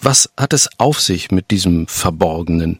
Was 0.00 0.30
hat 0.36 0.52
es 0.52 0.68
auf 0.76 1.00
sich 1.00 1.30
mit 1.30 1.50
diesem 1.50 1.86
Verborgenen? 1.86 2.78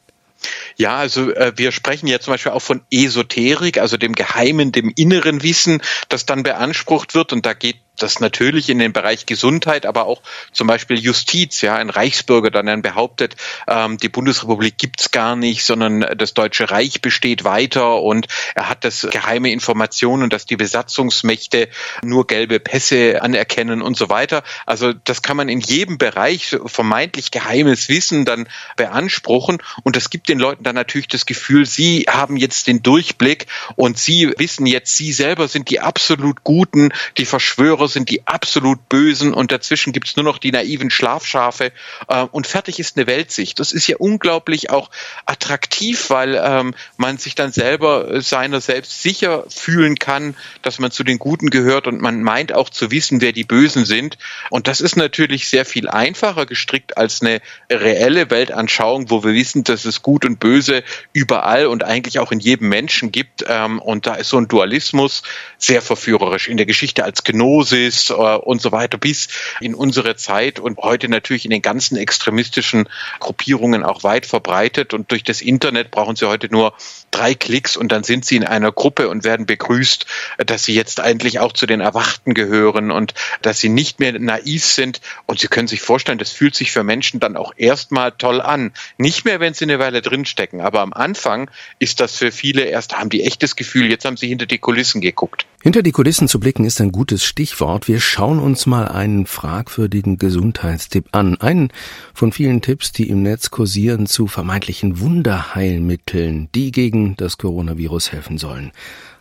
Ja, 0.76 0.96
also 0.96 1.32
äh, 1.32 1.52
wir 1.56 1.72
sprechen 1.72 2.06
ja 2.06 2.18
zum 2.20 2.34
Beispiel 2.34 2.52
auch 2.52 2.62
von 2.62 2.82
Esoterik, 2.90 3.78
also 3.78 3.96
dem 3.96 4.14
Geheimen, 4.14 4.72
dem 4.72 4.92
inneren 4.96 5.42
Wissen, 5.42 5.80
das 6.08 6.26
dann 6.26 6.42
beansprucht 6.42 7.14
wird. 7.14 7.32
Und 7.32 7.46
da 7.46 7.54
geht 7.54 7.76
das 7.96 8.20
natürlich 8.20 8.68
in 8.68 8.78
den 8.78 8.92
Bereich 8.92 9.26
Gesundheit, 9.26 9.86
aber 9.86 10.06
auch 10.06 10.22
zum 10.52 10.66
Beispiel 10.66 10.98
Justiz, 10.98 11.60
ja, 11.60 11.76
ein 11.76 11.90
Reichsbürger 11.90 12.50
dann 12.50 12.82
behauptet, 12.82 13.36
ähm, 13.68 13.98
die 13.98 14.08
Bundesrepublik 14.08 14.78
gibt's 14.78 15.10
gar 15.10 15.36
nicht, 15.36 15.64
sondern 15.64 16.00
das 16.16 16.34
Deutsche 16.34 16.70
Reich 16.70 17.00
besteht 17.00 17.44
weiter 17.44 18.00
und 18.00 18.26
er 18.54 18.68
hat 18.68 18.84
das 18.84 19.06
geheime 19.10 19.50
Informationen, 19.50 20.30
dass 20.30 20.46
die 20.46 20.56
Besatzungsmächte 20.56 21.68
nur 22.02 22.26
gelbe 22.26 22.60
Pässe 22.60 23.22
anerkennen 23.22 23.82
und 23.82 23.96
so 23.96 24.08
weiter. 24.08 24.42
Also 24.66 24.92
das 24.92 25.22
kann 25.22 25.36
man 25.36 25.48
in 25.48 25.60
jedem 25.60 25.98
Bereich 25.98 26.56
vermeintlich 26.66 27.30
geheimes 27.30 27.88
Wissen 27.88 28.24
dann 28.24 28.48
beanspruchen 28.76 29.58
und 29.82 29.96
das 29.96 30.10
gibt 30.10 30.28
den 30.28 30.38
Leuten 30.38 30.64
dann 30.64 30.74
natürlich 30.74 31.08
das 31.08 31.26
Gefühl, 31.26 31.66
sie 31.66 32.06
haben 32.08 32.36
jetzt 32.36 32.66
den 32.66 32.82
Durchblick 32.82 33.46
und 33.76 33.98
sie 33.98 34.32
wissen 34.36 34.66
jetzt, 34.66 34.96
sie 34.96 35.12
selber 35.12 35.48
sind 35.48 35.70
die 35.70 35.80
absolut 35.80 36.42
Guten, 36.44 36.92
die 37.18 37.24
Verschwörer 37.24 37.83
Terror 37.84 37.88
sind 37.88 38.10
die 38.10 38.26
absolut 38.26 38.88
Bösen 38.88 39.34
und 39.34 39.52
dazwischen 39.52 39.92
gibt's 39.92 40.16
nur 40.16 40.24
noch 40.24 40.38
die 40.38 40.52
naiven 40.52 40.90
Schlafschafe 40.90 41.72
äh, 42.08 42.22
und 42.32 42.46
fertig 42.46 42.78
ist 42.78 42.96
eine 42.96 43.06
Weltsicht. 43.06 43.60
Das 43.60 43.72
ist 43.72 43.86
ja 43.86 43.96
unglaublich 43.98 44.70
auch 44.70 44.90
attraktiv, 45.26 46.10
weil 46.10 46.40
ähm, 46.42 46.74
man 46.96 47.18
sich 47.18 47.34
dann 47.34 47.52
selber 47.52 48.22
seiner 48.22 48.60
selbst 48.60 49.02
sicher 49.02 49.44
fühlen 49.48 49.98
kann, 49.98 50.36
dass 50.62 50.78
man 50.78 50.90
zu 50.90 51.04
den 51.04 51.18
Guten 51.18 51.50
gehört 51.50 51.86
und 51.86 52.00
man 52.00 52.22
meint 52.22 52.54
auch 52.54 52.70
zu 52.70 52.90
wissen, 52.90 53.20
wer 53.20 53.32
die 53.32 53.44
Bösen 53.44 53.84
sind. 53.84 54.18
Und 54.50 54.66
das 54.66 54.80
ist 54.80 54.96
natürlich 54.96 55.48
sehr 55.48 55.64
viel 55.64 55.88
einfacher 55.88 56.46
gestrickt 56.46 56.96
als 56.96 57.20
eine 57.20 57.40
reelle 57.70 58.30
Weltanschauung, 58.30 59.10
wo 59.10 59.24
wir 59.24 59.34
wissen, 59.34 59.64
dass 59.64 59.84
es 59.84 60.02
Gut 60.02 60.24
und 60.24 60.40
Böse 60.40 60.82
überall 61.12 61.66
und 61.66 61.84
eigentlich 61.84 62.18
auch 62.18 62.32
in 62.32 62.40
jedem 62.40 62.68
Menschen 62.68 63.12
gibt. 63.12 63.44
Ähm, 63.46 63.78
und 63.78 64.06
da 64.06 64.14
ist 64.14 64.28
so 64.28 64.38
ein 64.38 64.48
Dualismus 64.48 65.22
sehr 65.58 65.82
verführerisch. 65.82 66.48
In 66.48 66.56
der 66.56 66.66
Geschichte 66.66 67.04
als 67.04 67.24
Gnose 67.24 67.73
Gnosis 67.74 68.10
äh, 68.10 68.14
und 68.14 68.62
so 68.62 68.72
weiter 68.72 68.98
bis 68.98 69.28
in 69.60 69.74
unsere 69.74 70.16
Zeit 70.16 70.60
und 70.60 70.78
heute 70.78 71.08
natürlich 71.08 71.44
in 71.44 71.50
den 71.50 71.62
ganzen 71.62 71.96
extremistischen 71.96 72.88
Gruppierungen 73.20 73.82
auch 73.82 74.04
weit 74.04 74.26
verbreitet. 74.26 74.94
Und 74.94 75.10
durch 75.10 75.24
das 75.24 75.40
Internet 75.40 75.90
brauchen 75.90 76.16
Sie 76.16 76.28
heute 76.28 76.48
nur 76.50 76.74
drei 77.10 77.34
Klicks 77.34 77.76
und 77.76 77.90
dann 77.92 78.04
sind 78.04 78.24
Sie 78.24 78.36
in 78.36 78.44
einer 78.44 78.72
Gruppe 78.72 79.08
und 79.08 79.24
werden 79.24 79.46
begrüßt, 79.46 80.06
dass 80.38 80.64
Sie 80.64 80.74
jetzt 80.74 81.00
eigentlich 81.00 81.38
auch 81.38 81.52
zu 81.52 81.66
den 81.66 81.80
Erwachten 81.80 82.34
gehören 82.34 82.90
und 82.90 83.14
dass 83.42 83.60
Sie 83.60 83.68
nicht 83.68 84.00
mehr 84.00 84.18
naiv 84.18 84.64
sind. 84.64 85.00
Und 85.26 85.40
Sie 85.40 85.48
können 85.48 85.68
sich 85.68 85.80
vorstellen, 85.80 86.18
das 86.18 86.30
fühlt 86.30 86.54
sich 86.54 86.72
für 86.72 86.84
Menschen 86.84 87.20
dann 87.20 87.36
auch 87.36 87.52
erstmal 87.56 88.12
toll 88.12 88.40
an. 88.40 88.72
Nicht 88.98 89.24
mehr, 89.24 89.40
wenn 89.40 89.54
Sie 89.54 89.64
eine 89.64 89.78
Weile 89.78 90.02
drinstecken, 90.02 90.60
aber 90.60 90.80
am 90.80 90.92
Anfang 90.92 91.50
ist 91.78 92.00
das 92.00 92.16
für 92.16 92.32
viele 92.32 92.62
erst, 92.62 92.96
haben 92.96 93.10
die 93.10 93.22
echtes 93.24 93.56
Gefühl, 93.56 93.90
jetzt 93.90 94.04
haben 94.04 94.16
sie 94.16 94.28
hinter 94.28 94.46
die 94.46 94.58
Kulissen 94.58 95.00
geguckt. 95.00 95.46
Hinter 95.62 95.82
die 95.82 95.92
Kulissen 95.92 96.28
zu 96.28 96.38
blicken 96.40 96.66
ist 96.66 96.80
ein 96.80 96.92
gutes 96.92 97.24
Stichwort. 97.24 97.63
Wir 97.64 97.98
schauen 97.98 98.40
uns 98.40 98.66
mal 98.66 98.88
einen 98.88 99.24
fragwürdigen 99.26 100.18
Gesundheitstipp 100.18 101.08
an. 101.12 101.40
Einen 101.40 101.72
von 102.12 102.30
vielen 102.30 102.60
Tipps, 102.60 102.92
die 102.92 103.08
im 103.08 103.22
Netz 103.22 103.50
kursieren 103.50 104.06
zu 104.06 104.26
vermeintlichen 104.26 105.00
Wunderheilmitteln, 105.00 106.50
die 106.54 106.72
gegen 106.72 107.16
das 107.16 107.38
Coronavirus 107.38 108.12
helfen 108.12 108.36
sollen. 108.36 108.70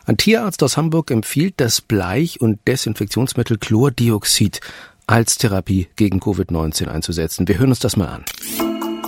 Ein 0.04 0.18
Tierarzt 0.18 0.62
aus 0.62 0.76
Hamburg 0.76 1.10
empfiehlt 1.10 1.54
das 1.56 1.80
Bleich- 1.80 2.38
und 2.38 2.60
Desinfektionsmittel 2.68 3.56
Chlordioxid 3.56 4.60
als 5.06 5.38
Therapie 5.38 5.88
gegen 5.96 6.20
Covid-19 6.20 6.88
einzusetzen. 6.88 7.48
Wir 7.48 7.56
hören 7.56 7.70
uns 7.70 7.78
das 7.78 7.96
mal 7.96 8.08
an. 8.08 8.24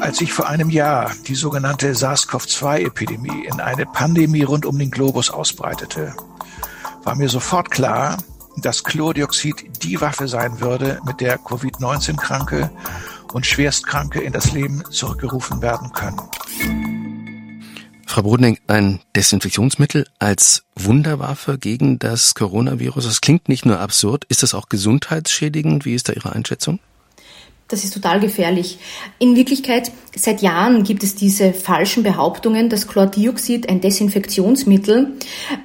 Als 0.01 0.17
sich 0.17 0.33
vor 0.33 0.49
einem 0.49 0.71
Jahr 0.71 1.13
die 1.27 1.35
sogenannte 1.35 1.95
SARS-CoV-2-Epidemie 1.95 3.47
in 3.47 3.61
eine 3.61 3.85
Pandemie 3.85 4.45
rund 4.45 4.65
um 4.65 4.79
den 4.79 4.91
Globus 4.91 5.29
ausbreitete, 5.29 6.15
war 7.05 7.17
mir 7.17 7.29
sofort 7.29 7.71
klar, 7.71 8.17
dass 8.59 8.85
Chlordioxid 8.85 9.83
die 9.83 10.01
Waffe 10.01 10.29
sein 10.29 10.61
würde, 10.61 11.01
mit 11.05 11.21
der 11.21 11.39
Covid-19-Kranke 11.39 12.71
und 13.33 13.47
Schwerstkranke 13.47 14.21
in 14.21 14.33
das 14.33 14.53
Leben 14.53 14.83
zurückgerufen 14.91 15.63
werden 15.63 15.93
können. 15.93 16.21
Frau 18.07 18.23
Brodning, 18.23 18.59
ein 18.67 19.01
Desinfektionsmittel 19.15 20.07
als 20.19 20.65
Wunderwaffe 20.75 21.59
gegen 21.59 21.99
das 21.99 22.35
Coronavirus, 22.35 23.05
das 23.05 23.21
klingt 23.21 23.49
nicht 23.49 23.67
nur 23.67 23.79
absurd, 23.79 24.25
ist 24.29 24.43
das 24.43 24.55
auch 24.55 24.69
gesundheitsschädigend? 24.69 25.85
Wie 25.85 25.95
ist 25.95 26.09
da 26.09 26.15
Ihre 26.15 26.33
Einschätzung? 26.33 26.81
Das 27.69 27.83
ist 27.83 27.95
total 27.95 28.21
gefährlich. 28.21 28.79
In 29.19 29.35
Wirklichkeit, 29.35 29.91
seit 30.15 30.41
Jahren 30.41 30.85
gibt 30.85 31.03
es 31.03 31.17
diese 31.17 31.53
falschen 31.53 32.05
Behauptungen, 32.05 32.69
dass 32.69 32.87
Chlordioxid, 32.87 33.69
ein 33.69 33.81
Desinfektionsmittel, 33.81 35.15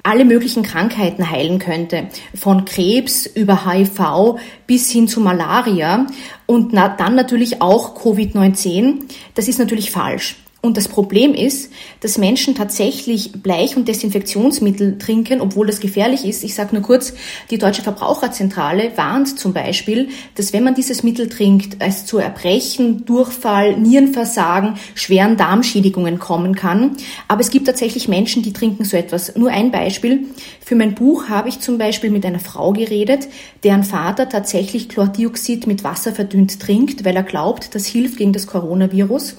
alle 0.02 0.24
möglichen 0.24 0.64
Krankheiten 0.64 1.30
heilen 1.30 1.60
könnte. 1.60 2.08
Von 2.34 2.64
Krebs 2.64 3.26
über 3.26 3.70
HIV 3.70 4.40
bis 4.66 4.90
hin 4.90 5.06
zu 5.06 5.20
Malaria 5.20 6.08
und 6.46 6.74
dann 6.74 7.14
natürlich 7.14 7.62
auch 7.62 7.96
Covid-19. 7.96 9.04
Das 9.34 9.46
ist 9.46 9.60
natürlich 9.60 9.92
falsch. 9.92 10.41
Und 10.64 10.76
das 10.76 10.86
Problem 10.86 11.34
ist, 11.34 11.72
dass 11.98 12.18
Menschen 12.18 12.54
tatsächlich 12.54 13.32
Bleich- 13.32 13.76
und 13.76 13.88
Desinfektionsmittel 13.88 14.96
trinken, 14.96 15.40
obwohl 15.40 15.66
das 15.66 15.80
gefährlich 15.80 16.24
ist. 16.24 16.44
Ich 16.44 16.54
sage 16.54 16.76
nur 16.76 16.84
kurz, 16.84 17.14
die 17.50 17.58
Deutsche 17.58 17.82
Verbraucherzentrale 17.82 18.92
warnt 18.94 19.40
zum 19.40 19.54
Beispiel, 19.54 20.10
dass 20.36 20.52
wenn 20.52 20.62
man 20.62 20.76
dieses 20.76 21.02
Mittel 21.02 21.28
trinkt, 21.28 21.78
es 21.80 22.06
zu 22.06 22.18
Erbrechen, 22.18 23.04
Durchfall, 23.04 23.76
Nierenversagen, 23.76 24.74
schweren 24.94 25.36
Darmschädigungen 25.36 26.20
kommen 26.20 26.54
kann. 26.54 26.96
Aber 27.26 27.40
es 27.40 27.50
gibt 27.50 27.66
tatsächlich 27.66 28.06
Menschen, 28.06 28.44
die 28.44 28.52
trinken 28.52 28.84
so 28.84 28.96
etwas. 28.96 29.34
Nur 29.34 29.50
ein 29.50 29.72
Beispiel. 29.72 30.26
Für 30.64 30.76
mein 30.76 30.94
Buch 30.94 31.28
habe 31.28 31.48
ich 31.48 31.58
zum 31.58 31.76
Beispiel 31.76 32.10
mit 32.10 32.24
einer 32.24 32.38
Frau 32.38 32.72
geredet, 32.72 33.26
deren 33.64 33.82
Vater 33.82 34.28
tatsächlich 34.28 34.88
Chlordioxid 34.88 35.66
mit 35.66 35.82
Wasser 35.82 36.12
verdünnt 36.12 36.60
trinkt, 36.60 37.04
weil 37.04 37.16
er 37.16 37.24
glaubt, 37.24 37.74
das 37.74 37.84
hilft 37.84 38.18
gegen 38.18 38.32
das 38.32 38.46
Coronavirus. 38.46 39.34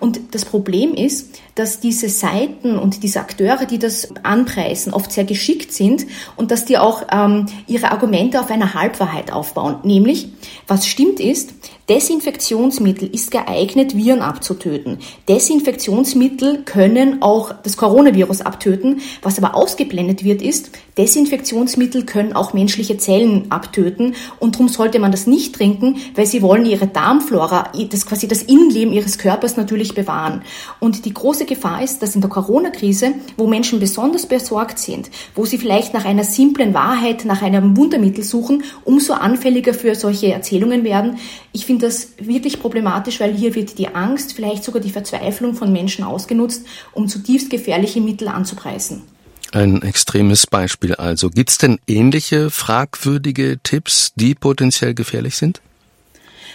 Und 0.00 0.18
das 0.30 0.46
Problem 0.46 0.61
ist, 0.94 1.40
dass 1.54 1.80
diese 1.80 2.08
Seiten 2.08 2.78
und 2.78 3.02
diese 3.02 3.20
Akteure, 3.20 3.66
die 3.66 3.78
das 3.78 4.08
anpreisen, 4.22 4.94
oft 4.94 5.12
sehr 5.12 5.24
geschickt 5.24 5.72
sind 5.72 6.06
und 6.36 6.50
dass 6.50 6.64
die 6.64 6.78
auch 6.78 7.02
ähm, 7.12 7.46
ihre 7.66 7.90
Argumente 7.90 8.40
auf 8.40 8.50
einer 8.50 8.74
Halbwahrheit 8.74 9.32
aufbauen. 9.32 9.76
Nämlich, 9.82 10.28
was 10.66 10.86
stimmt 10.86 11.20
ist, 11.20 11.52
Desinfektionsmittel 11.88 13.08
ist 13.12 13.32
geeignet, 13.32 13.96
Viren 13.96 14.20
abzutöten. 14.20 14.98
Desinfektionsmittel 15.28 16.62
können 16.64 17.22
auch 17.22 17.52
das 17.64 17.76
Coronavirus 17.76 18.42
abtöten. 18.42 19.00
Was 19.20 19.42
aber 19.42 19.56
ausgeblendet 19.56 20.22
wird, 20.22 20.42
ist, 20.42 20.70
Desinfektionsmittel 20.96 22.04
können 22.04 22.34
auch 22.34 22.52
menschliche 22.52 22.98
Zellen 22.98 23.50
abtöten 23.50 24.14
und 24.38 24.54
darum 24.54 24.68
sollte 24.68 25.00
man 25.00 25.10
das 25.10 25.26
nicht 25.26 25.54
trinken, 25.54 25.96
weil 26.14 26.26
sie 26.26 26.42
wollen 26.42 26.66
ihre 26.66 26.86
Darmflora, 26.86 27.72
das 27.90 28.06
quasi 28.06 28.28
das 28.28 28.42
Innenleben 28.42 28.92
ihres 28.92 29.18
Körpers 29.18 29.56
natürlich 29.56 29.94
bewahren. 29.94 30.42
Und 30.78 31.04
die 31.04 31.14
große 31.14 31.46
Gefahr 31.46 31.82
ist, 31.82 32.00
dass 32.02 32.14
in 32.14 32.20
der 32.20 32.30
Corona-Krise, 32.30 33.14
wo 33.36 33.46
Menschen 33.46 33.80
besonders 33.80 34.26
besorgt 34.26 34.78
sind, 34.78 35.10
wo 35.34 35.46
sie 35.46 35.58
vielleicht 35.58 35.94
nach 35.94 36.04
einer 36.04 36.24
simplen 36.24 36.74
Wahrheit, 36.74 37.24
nach 37.24 37.42
einem 37.42 37.76
Wundermittel 37.76 38.22
suchen, 38.22 38.62
umso 38.84 39.14
anfälliger 39.14 39.74
für 39.74 39.94
solche 39.94 40.32
Erzählungen 40.32 40.84
werden. 40.84 41.18
Ich 41.52 41.66
finde 41.72 41.86
das 41.86 42.08
wirklich 42.18 42.60
problematisch, 42.60 43.18
weil 43.18 43.32
hier 43.32 43.54
wird 43.54 43.78
die 43.78 43.94
Angst, 43.94 44.34
vielleicht 44.34 44.62
sogar 44.62 44.82
die 44.82 44.90
Verzweiflung 44.90 45.54
von 45.54 45.72
Menschen 45.72 46.04
ausgenutzt, 46.04 46.66
um 46.92 47.08
zutiefst 47.08 47.48
gefährliche 47.48 48.02
Mittel 48.02 48.28
anzupreisen. 48.28 49.00
Ein 49.52 49.80
extremes 49.80 50.46
Beispiel 50.46 50.94
also. 50.94 51.30
Gibt 51.30 51.48
es 51.48 51.56
denn 51.56 51.78
ähnliche 51.86 52.50
fragwürdige 52.50 53.58
Tipps, 53.62 54.12
die 54.16 54.34
potenziell 54.34 54.92
gefährlich 54.92 55.36
sind? 55.36 55.62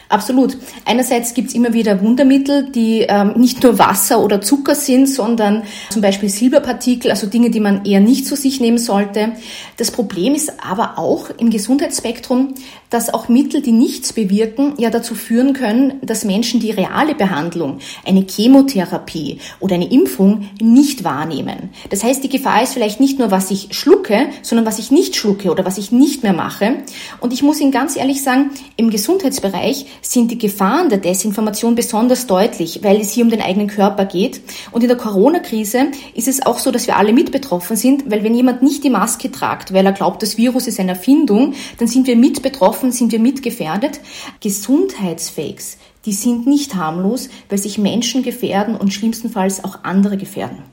Absolut. 0.09 0.55
Einerseits 0.86 1.33
gibt's 1.33 1.53
immer 1.53 1.74
wieder 1.74 2.01
Wundermittel, 2.01 2.71
die 2.71 3.01
ähm, 3.01 3.33
nicht 3.36 3.62
nur 3.63 3.77
Wasser 3.77 4.21
oder 4.24 4.39
Zucker 4.39 4.74
sind, 4.74 5.07
sondern 5.07 5.63
zum 5.89 6.01
Beispiel 6.01 6.29
Silberpartikel, 6.29 7.12
also 7.12 7.27
Dinge, 7.27 7.50
die 7.50 7.59
man 7.59 7.83
eher 7.83 8.00
nicht 8.00 8.25
zu 8.25 8.38
sich 8.38 8.62
nehmen 8.62 8.77
sollte. 8.77 9.33
Das 9.75 9.91
Problem 9.91 10.33
ist 10.33 10.63
aber 10.63 10.97
auch 10.97 11.29
im 11.38 11.50
Gesundheitsspektrum, 11.50 12.53
dass 12.89 13.13
auch 13.13 13.27
Mittel, 13.27 13.62
die 13.62 13.72
nichts 13.72 14.13
bewirken, 14.13 14.74
ja 14.77 14.89
dazu 14.89 15.15
führen 15.15 15.53
können, 15.53 16.00
dass 16.01 16.25
Menschen 16.25 16.60
die 16.60 16.72
reale 16.72 17.15
Behandlung, 17.15 17.79
eine 18.06 18.25
Chemotherapie 18.27 19.39
oder 19.60 19.75
eine 19.75 19.91
Impfung 19.91 20.50
nicht 20.62 21.03
wahrnehmen. 21.03 21.70
Das 21.89 22.03
heißt, 22.03 22.24
die 22.24 22.29
Gefahr 22.29 22.63
ist 22.63 22.74
vielleicht 22.74 23.00
nicht 23.00 23.20
nur, 23.20 23.32
was 23.32 23.51
ich 23.51 23.70
schlucke, 23.72 24.27
sondern 24.41 24.65
was 24.65 24.79
ich 24.79 24.91
nicht 24.91 25.15
schlucke 25.15 25.51
oder 25.51 25.65
was 25.65 25.77
ich 25.77 25.91
nicht 25.91 26.24
mehr 26.24 26.34
mache. 26.34 26.77
Und 27.20 27.34
ich 27.34 27.44
muss 27.44 27.60
Ihnen 27.60 27.72
ganz 27.72 27.96
ehrlich 27.96 28.24
sagen, 28.24 28.51
im 28.75 28.89
Gesundheitsbereich 28.89 29.86
sind 30.01 30.32
die 30.32 30.38
Gefahren 30.38 30.89
der 30.89 31.00
Desinformation 31.00 31.75
besonders 31.75 32.27
deutlich, 32.27 32.79
weil 32.84 33.01
es 33.01 33.12
hier 33.12 33.24
um 33.24 33.29
den 33.29 33.41
eigenen 33.41 33.67
Körper 33.67 34.06
geht. 34.06 34.41
Und 34.72 34.82
in 34.82 34.88
der 34.88 34.98
Corona-Krise 34.98 35.88
ist 36.13 36.27
es 36.27 36.46
auch 36.46 36.60
so, 36.60 36.72
dass 36.72 36.88
wir 36.88 36.98
alle 36.98 37.13
mit 37.13 37.32
betroffen 37.32 37.75
sind, 37.75 38.10
weil 38.10 38.24
wenn 38.24 38.36
jemand 38.36 38.62
nicht 38.62 38.84
die 38.84 38.89
Maske 38.89 39.32
tragt, 39.32 39.74
weil 39.74 39.86
er 39.86 39.91
glaubt, 39.91 40.22
das 40.24 40.38
Virus 40.38 40.67
ist 40.67 40.79
eine 40.79 40.91
Erfindung, 40.91 41.53
dann 41.77 41.88
sind 41.88 42.08
wir 42.08 42.15
mit 42.15 42.41
betroffen, 42.41 42.76
sind 42.91 43.12
wir 43.12 43.19
mitgefährdet. 43.19 44.00
Gesundheitsfakes, 44.39 45.77
die 46.05 46.13
sind 46.13 46.48
nicht 46.48 46.75
harmlos, 46.75 47.29
weil 47.50 47.57
sich 47.57 47.77
Menschen 47.77 48.24
gefährden 48.24 48.75
und 48.75 48.93
schlimmstenfalls 48.93 49.63
auch 49.63 49.84
andere 49.84 50.17
gefährden. 50.17 50.63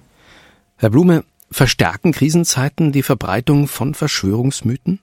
Herr 0.76 0.90
Blume, 0.90 1.24
verstärken 1.50 2.12
Krisenzeiten 2.12 2.92
die 2.92 3.02
Verbreitung 3.02 3.68
von 3.68 3.94
Verschwörungsmythen? 3.94 5.00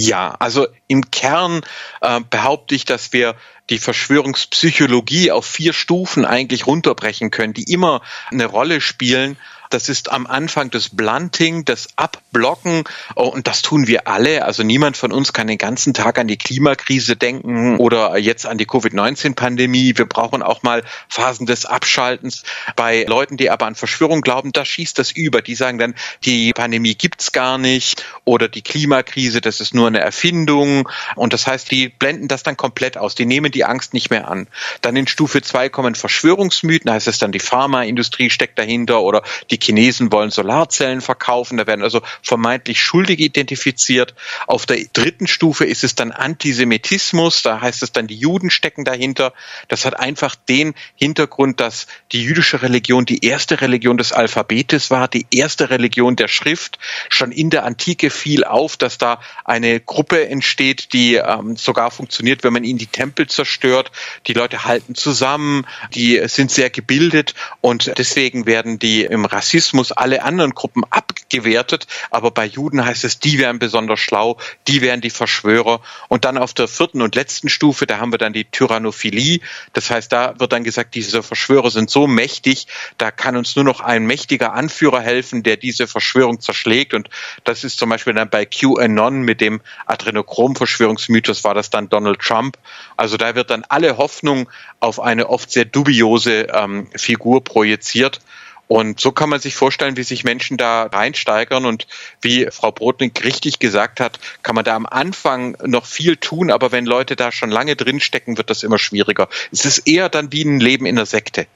Ja, 0.00 0.36
also 0.38 0.68
im 0.86 1.10
Kern 1.10 1.62
äh, 2.02 2.20
behaupte 2.30 2.76
ich, 2.76 2.84
dass 2.84 3.12
wir 3.12 3.34
die 3.68 3.78
Verschwörungspsychologie 3.78 5.32
auf 5.32 5.44
vier 5.44 5.72
Stufen 5.72 6.24
eigentlich 6.24 6.68
runterbrechen 6.68 7.32
können, 7.32 7.52
die 7.52 7.64
immer 7.64 8.00
eine 8.30 8.46
Rolle 8.46 8.80
spielen 8.80 9.36
das 9.70 9.88
ist 9.88 10.10
am 10.10 10.26
Anfang 10.26 10.70
das 10.70 10.88
Blunting, 10.90 11.64
das 11.64 11.88
Abblocken. 11.96 12.84
Oh, 13.16 13.28
und 13.28 13.46
das 13.46 13.62
tun 13.62 13.86
wir 13.86 14.08
alle. 14.08 14.44
Also 14.44 14.62
niemand 14.62 14.96
von 14.96 15.12
uns 15.12 15.32
kann 15.32 15.46
den 15.46 15.58
ganzen 15.58 15.94
Tag 15.94 16.18
an 16.18 16.28
die 16.28 16.38
Klimakrise 16.38 17.16
denken 17.16 17.76
oder 17.76 18.16
jetzt 18.18 18.46
an 18.46 18.58
die 18.58 18.66
Covid-19-Pandemie. 18.66 19.94
Wir 19.96 20.06
brauchen 20.06 20.42
auch 20.42 20.62
mal 20.62 20.82
Phasen 21.08 21.46
des 21.46 21.66
Abschaltens. 21.66 22.44
Bei 22.76 23.04
Leuten, 23.04 23.36
die 23.36 23.50
aber 23.50 23.66
an 23.66 23.74
Verschwörung 23.74 24.20
glauben, 24.20 24.52
da 24.52 24.64
schießt 24.64 24.98
das 24.98 25.12
über. 25.12 25.42
Die 25.42 25.54
sagen 25.54 25.78
dann, 25.78 25.94
die 26.24 26.52
Pandemie 26.52 26.94
gibt's 26.94 27.32
gar 27.32 27.58
nicht 27.58 28.04
oder 28.24 28.48
die 28.48 28.62
Klimakrise, 28.62 29.40
das 29.40 29.60
ist 29.60 29.74
nur 29.74 29.86
eine 29.86 30.00
Erfindung. 30.00 30.88
Und 31.14 31.32
das 31.32 31.46
heißt, 31.46 31.70
die 31.70 31.88
blenden 31.88 32.28
das 32.28 32.42
dann 32.42 32.56
komplett 32.56 32.96
aus. 32.96 33.14
Die 33.14 33.26
nehmen 33.26 33.52
die 33.52 33.64
Angst 33.64 33.94
nicht 33.94 34.10
mehr 34.10 34.28
an. 34.28 34.48
Dann 34.80 34.96
in 34.96 35.06
Stufe 35.06 35.42
zwei 35.42 35.68
kommen 35.68 35.94
Verschwörungsmythen, 35.94 36.90
heißt 36.90 37.08
es 37.08 37.18
dann, 37.18 37.32
die 37.32 37.40
Pharmaindustrie 37.40 38.30
steckt 38.30 38.58
dahinter 38.58 39.02
oder 39.02 39.22
die 39.50 39.57
die 39.58 39.64
Chinesen 39.64 40.12
wollen 40.12 40.30
Solarzellen 40.30 41.00
verkaufen, 41.00 41.58
da 41.58 41.66
werden 41.66 41.82
also 41.82 42.02
vermeintlich 42.22 42.80
Schuldige 42.80 43.24
identifiziert. 43.24 44.14
Auf 44.46 44.66
der 44.66 44.78
dritten 44.92 45.26
Stufe 45.26 45.64
ist 45.64 45.84
es 45.84 45.94
dann 45.94 46.12
Antisemitismus, 46.12 47.42
da 47.42 47.60
heißt 47.60 47.82
es 47.82 47.92
dann, 47.92 48.06
die 48.06 48.16
Juden 48.16 48.50
stecken 48.50 48.84
dahinter. 48.84 49.32
Das 49.68 49.84
hat 49.84 49.98
einfach 49.98 50.34
den 50.34 50.74
Hintergrund, 50.94 51.60
dass 51.60 51.86
die 52.12 52.22
jüdische 52.22 52.62
Religion 52.62 53.04
die 53.04 53.24
erste 53.24 53.60
Religion 53.60 53.98
des 53.98 54.12
Alphabetes 54.12 54.90
war, 54.90 55.08
die 55.08 55.26
erste 55.30 55.70
Religion 55.70 56.16
der 56.16 56.28
Schrift. 56.28 56.78
Schon 57.08 57.32
in 57.32 57.50
der 57.50 57.64
Antike 57.64 58.10
fiel 58.10 58.44
auf, 58.44 58.76
dass 58.76 58.98
da 58.98 59.20
eine 59.44 59.80
Gruppe 59.80 60.28
entsteht, 60.28 60.92
die 60.92 61.16
ähm, 61.16 61.56
sogar 61.56 61.90
funktioniert, 61.90 62.44
wenn 62.44 62.52
man 62.52 62.64
ihnen 62.64 62.78
die 62.78 62.86
Tempel 62.86 63.26
zerstört. 63.26 63.90
Die 64.26 64.32
Leute 64.32 64.64
halten 64.64 64.94
zusammen, 64.94 65.66
die 65.94 66.20
sind 66.28 66.50
sehr 66.50 66.70
gebildet 66.70 67.34
und 67.60 67.98
deswegen 67.98 68.46
werden 68.46 68.78
die 68.78 69.02
im 69.02 69.24
Rassismus 69.24 69.47
Rassismus 69.48 69.92
alle 69.92 70.24
anderen 70.24 70.50
Gruppen 70.50 70.84
abgewertet, 70.90 71.86
aber 72.10 72.30
bei 72.30 72.44
Juden 72.44 72.84
heißt 72.84 73.04
es, 73.04 73.18
die 73.18 73.38
wären 73.38 73.58
besonders 73.58 73.98
schlau, 73.98 74.36
die 74.66 74.82
wären 74.82 75.00
die 75.00 75.08
Verschwörer. 75.08 75.80
Und 76.08 76.26
dann 76.26 76.36
auf 76.36 76.52
der 76.52 76.68
vierten 76.68 77.00
und 77.00 77.14
letzten 77.14 77.48
Stufe, 77.48 77.86
da 77.86 77.96
haben 77.96 78.12
wir 78.12 78.18
dann 78.18 78.34
die 78.34 78.44
Tyrannophilie. 78.44 79.40
Das 79.72 79.90
heißt, 79.90 80.12
da 80.12 80.38
wird 80.38 80.52
dann 80.52 80.64
gesagt, 80.64 80.94
diese 80.94 81.22
Verschwörer 81.22 81.70
sind 81.70 81.88
so 81.88 82.06
mächtig, 82.06 82.66
da 82.98 83.10
kann 83.10 83.36
uns 83.36 83.56
nur 83.56 83.64
noch 83.64 83.80
ein 83.80 84.04
mächtiger 84.04 84.52
Anführer 84.52 85.00
helfen, 85.00 85.42
der 85.42 85.56
diese 85.56 85.86
Verschwörung 85.86 86.40
zerschlägt. 86.40 86.92
Und 86.92 87.08
das 87.44 87.64
ist 87.64 87.78
zum 87.78 87.88
Beispiel 87.88 88.12
dann 88.12 88.28
bei 88.28 88.44
QAnon 88.44 89.22
mit 89.22 89.40
dem 89.40 89.62
Adrenochrom-Verschwörungsmythos 89.86 91.42
war 91.42 91.54
das 91.54 91.70
dann 91.70 91.88
Donald 91.88 92.20
Trump. 92.20 92.58
Also 92.98 93.16
da 93.16 93.34
wird 93.34 93.48
dann 93.48 93.64
alle 93.70 93.96
Hoffnung 93.96 94.50
auf 94.80 95.00
eine 95.00 95.30
oft 95.30 95.50
sehr 95.50 95.64
dubiose 95.64 96.48
ähm, 96.52 96.90
Figur 96.94 97.42
projiziert. 97.42 98.20
Und 98.68 99.00
so 99.00 99.12
kann 99.12 99.30
man 99.30 99.40
sich 99.40 99.54
vorstellen, 99.54 99.96
wie 99.96 100.02
sich 100.02 100.24
Menschen 100.24 100.58
da 100.58 100.84
reinsteigern 100.84 101.64
und 101.64 101.86
wie 102.20 102.48
Frau 102.50 102.70
Brodnik 102.70 103.24
richtig 103.24 103.58
gesagt 103.58 103.98
hat, 103.98 104.20
kann 104.42 104.54
man 104.54 104.64
da 104.64 104.76
am 104.76 104.86
Anfang 104.86 105.56
noch 105.64 105.86
viel 105.86 106.16
tun, 106.16 106.50
aber 106.50 106.70
wenn 106.70 106.84
Leute 106.84 107.16
da 107.16 107.32
schon 107.32 107.50
lange 107.50 107.76
drinstecken, 107.76 108.36
wird 108.36 108.50
das 108.50 108.62
immer 108.62 108.78
schwieriger. 108.78 109.28
Es 109.50 109.64
ist 109.64 109.88
eher 109.88 110.10
dann 110.10 110.32
wie 110.32 110.42
ein 110.42 110.60
Leben 110.60 110.84
in 110.84 110.96
der 110.96 111.06
Sekte. 111.06 111.46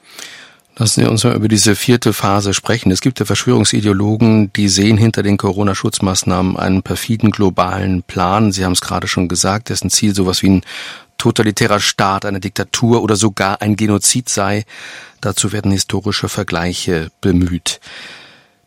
Lassen 0.75 1.01
Sie 1.01 1.07
uns 1.07 1.23
mal 1.23 1.35
über 1.35 1.47
diese 1.47 1.75
vierte 1.75 2.13
Phase 2.13 2.55
sprechen. 2.55 2.91
Es 2.91 3.01
gibt 3.01 3.19
ja 3.19 3.27
Verschwörungsideologen, 3.27 4.51
die 4.53 4.69
sehen 4.69 4.97
hinter 4.97 5.21
den 5.21 5.37
Corona-Schutzmaßnahmen 5.37 6.57
einen 6.57 6.81
perfiden 6.81 7.29
globalen 7.29 8.01
Plan. 8.01 8.51
Sie 8.51 8.65
haben 8.65 8.71
es 8.71 8.81
gerade 8.81 9.07
schon 9.07 9.27
gesagt, 9.27 9.69
dessen 9.69 9.91
Ziel 9.91 10.15
sowas 10.15 10.41
wie 10.41 10.49
ein 10.49 10.61
totalitärer 11.19 11.79
Staat, 11.79 12.25
eine 12.25 12.39
Diktatur 12.39 13.03
oder 13.03 13.15
sogar 13.15 13.61
ein 13.61 13.75
Genozid 13.75 14.29
sei. 14.29 14.65
Dazu 15.23 15.53
werden 15.53 15.71
historische 15.71 16.27
Vergleiche 16.27 17.09
bemüht. 17.21 17.79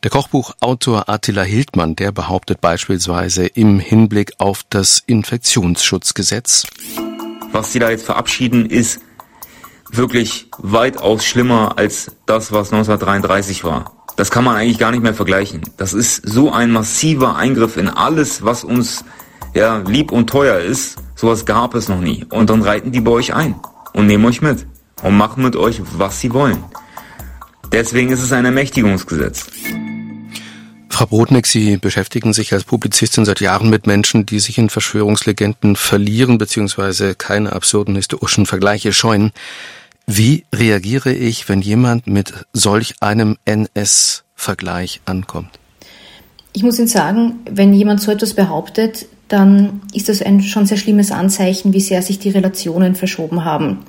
Der 0.02 0.10
Kochbuchautor 0.10 1.06
Attila 1.06 1.42
Hildmann, 1.42 1.96
der 1.96 2.12
behauptet 2.12 2.62
beispielsweise 2.62 3.46
im 3.46 3.78
Hinblick 3.78 4.32
auf 4.38 4.62
das 4.70 5.02
Infektionsschutzgesetz. 5.04 6.66
Was 7.52 7.72
sie 7.72 7.78
da 7.78 7.90
jetzt 7.90 8.06
verabschieden, 8.06 8.64
ist 8.70 9.00
wirklich 9.90 10.48
weitaus 10.56 11.26
schlimmer 11.26 11.76
als 11.76 12.12
das, 12.24 12.52
was 12.52 12.72
1933 12.72 13.62
war. 13.64 13.92
Das 14.16 14.30
kann 14.30 14.44
man 14.44 14.56
eigentlich 14.56 14.78
gar 14.78 14.92
nicht 14.92 15.02
mehr 15.02 15.12
vergleichen. 15.12 15.60
Das 15.76 15.92
ist 15.92 16.26
so 16.26 16.50
ein 16.50 16.70
massiver 16.70 17.36
Eingriff 17.36 17.76
in 17.76 17.90
alles, 17.90 18.46
was 18.46 18.64
uns 18.64 19.04
ja, 19.52 19.76
lieb 19.86 20.10
und 20.10 20.30
teuer 20.30 20.58
ist. 20.60 20.96
Sowas 21.16 21.44
gab 21.44 21.74
es 21.74 21.90
noch 21.90 22.00
nie. 22.00 22.24
Und 22.30 22.48
dann 22.48 22.62
reiten 22.62 22.92
die 22.92 23.02
bei 23.02 23.10
euch 23.10 23.34
ein 23.34 23.56
und 23.92 24.06
nehmen 24.06 24.24
euch 24.24 24.40
mit 24.40 24.66
und 25.02 25.16
machen 25.16 25.42
mit 25.42 25.56
euch, 25.56 25.80
was 25.92 26.20
sie 26.20 26.32
wollen. 26.32 26.62
Deswegen 27.72 28.10
ist 28.10 28.22
es 28.22 28.32
ein 28.32 28.44
Ermächtigungsgesetz. 28.44 29.46
Frau 30.88 31.04
Brodnik, 31.04 31.46
Sie 31.46 31.76
beschäftigen 31.76 32.32
sich 32.32 32.54
als 32.54 32.64
Publizistin 32.64 33.26
seit 33.26 33.40
Jahren 33.40 33.68
mit 33.68 33.86
Menschen, 33.86 34.24
die 34.24 34.38
sich 34.38 34.56
in 34.56 34.70
Verschwörungslegenden 34.70 35.76
verlieren 35.76 36.38
bzw. 36.38 37.14
keine 37.14 37.52
absurden 37.52 37.96
historischen 37.96 38.46
Vergleiche 38.46 38.94
scheuen. 38.94 39.32
Wie 40.06 40.44
reagiere 40.54 41.12
ich, 41.12 41.50
wenn 41.50 41.60
jemand 41.60 42.06
mit 42.06 42.32
solch 42.54 42.94
einem 43.00 43.36
NS-Vergleich 43.44 45.02
ankommt? 45.04 45.50
Ich 46.54 46.62
muss 46.62 46.78
Ihnen 46.78 46.88
sagen, 46.88 47.40
wenn 47.50 47.74
jemand 47.74 48.00
so 48.00 48.10
etwas 48.10 48.32
behauptet, 48.32 49.06
dann 49.28 49.82
ist 49.92 50.08
das 50.08 50.22
ein 50.22 50.40
schon 50.40 50.64
sehr 50.64 50.78
schlimmes 50.78 51.10
Anzeichen, 51.10 51.74
wie 51.74 51.80
sehr 51.80 52.00
sich 52.00 52.18
die 52.18 52.30
Relationen 52.30 52.94
verschoben 52.94 53.44
haben. 53.44 53.80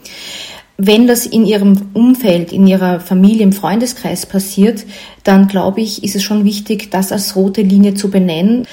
Wenn 0.77 1.07
das 1.07 1.25
in 1.25 1.45
Ihrem 1.45 1.89
Umfeld, 1.93 2.53
in 2.53 2.67
Ihrer 2.67 2.99
Familie, 2.99 3.41
im 3.41 3.51
Freundeskreis 3.51 4.27
passiert, 4.27 4.85
dann 5.27 5.47
glaube 5.47 5.81
ich, 5.81 6.03
ist 6.03 6.15
es 6.15 6.23
schon 6.23 6.45
wichtig, 6.45 6.89
das 6.89 7.11
als 7.11 7.35
rote 7.35 7.61
Linie 7.61 7.93
zu 7.93 8.09
benennen 8.09 8.65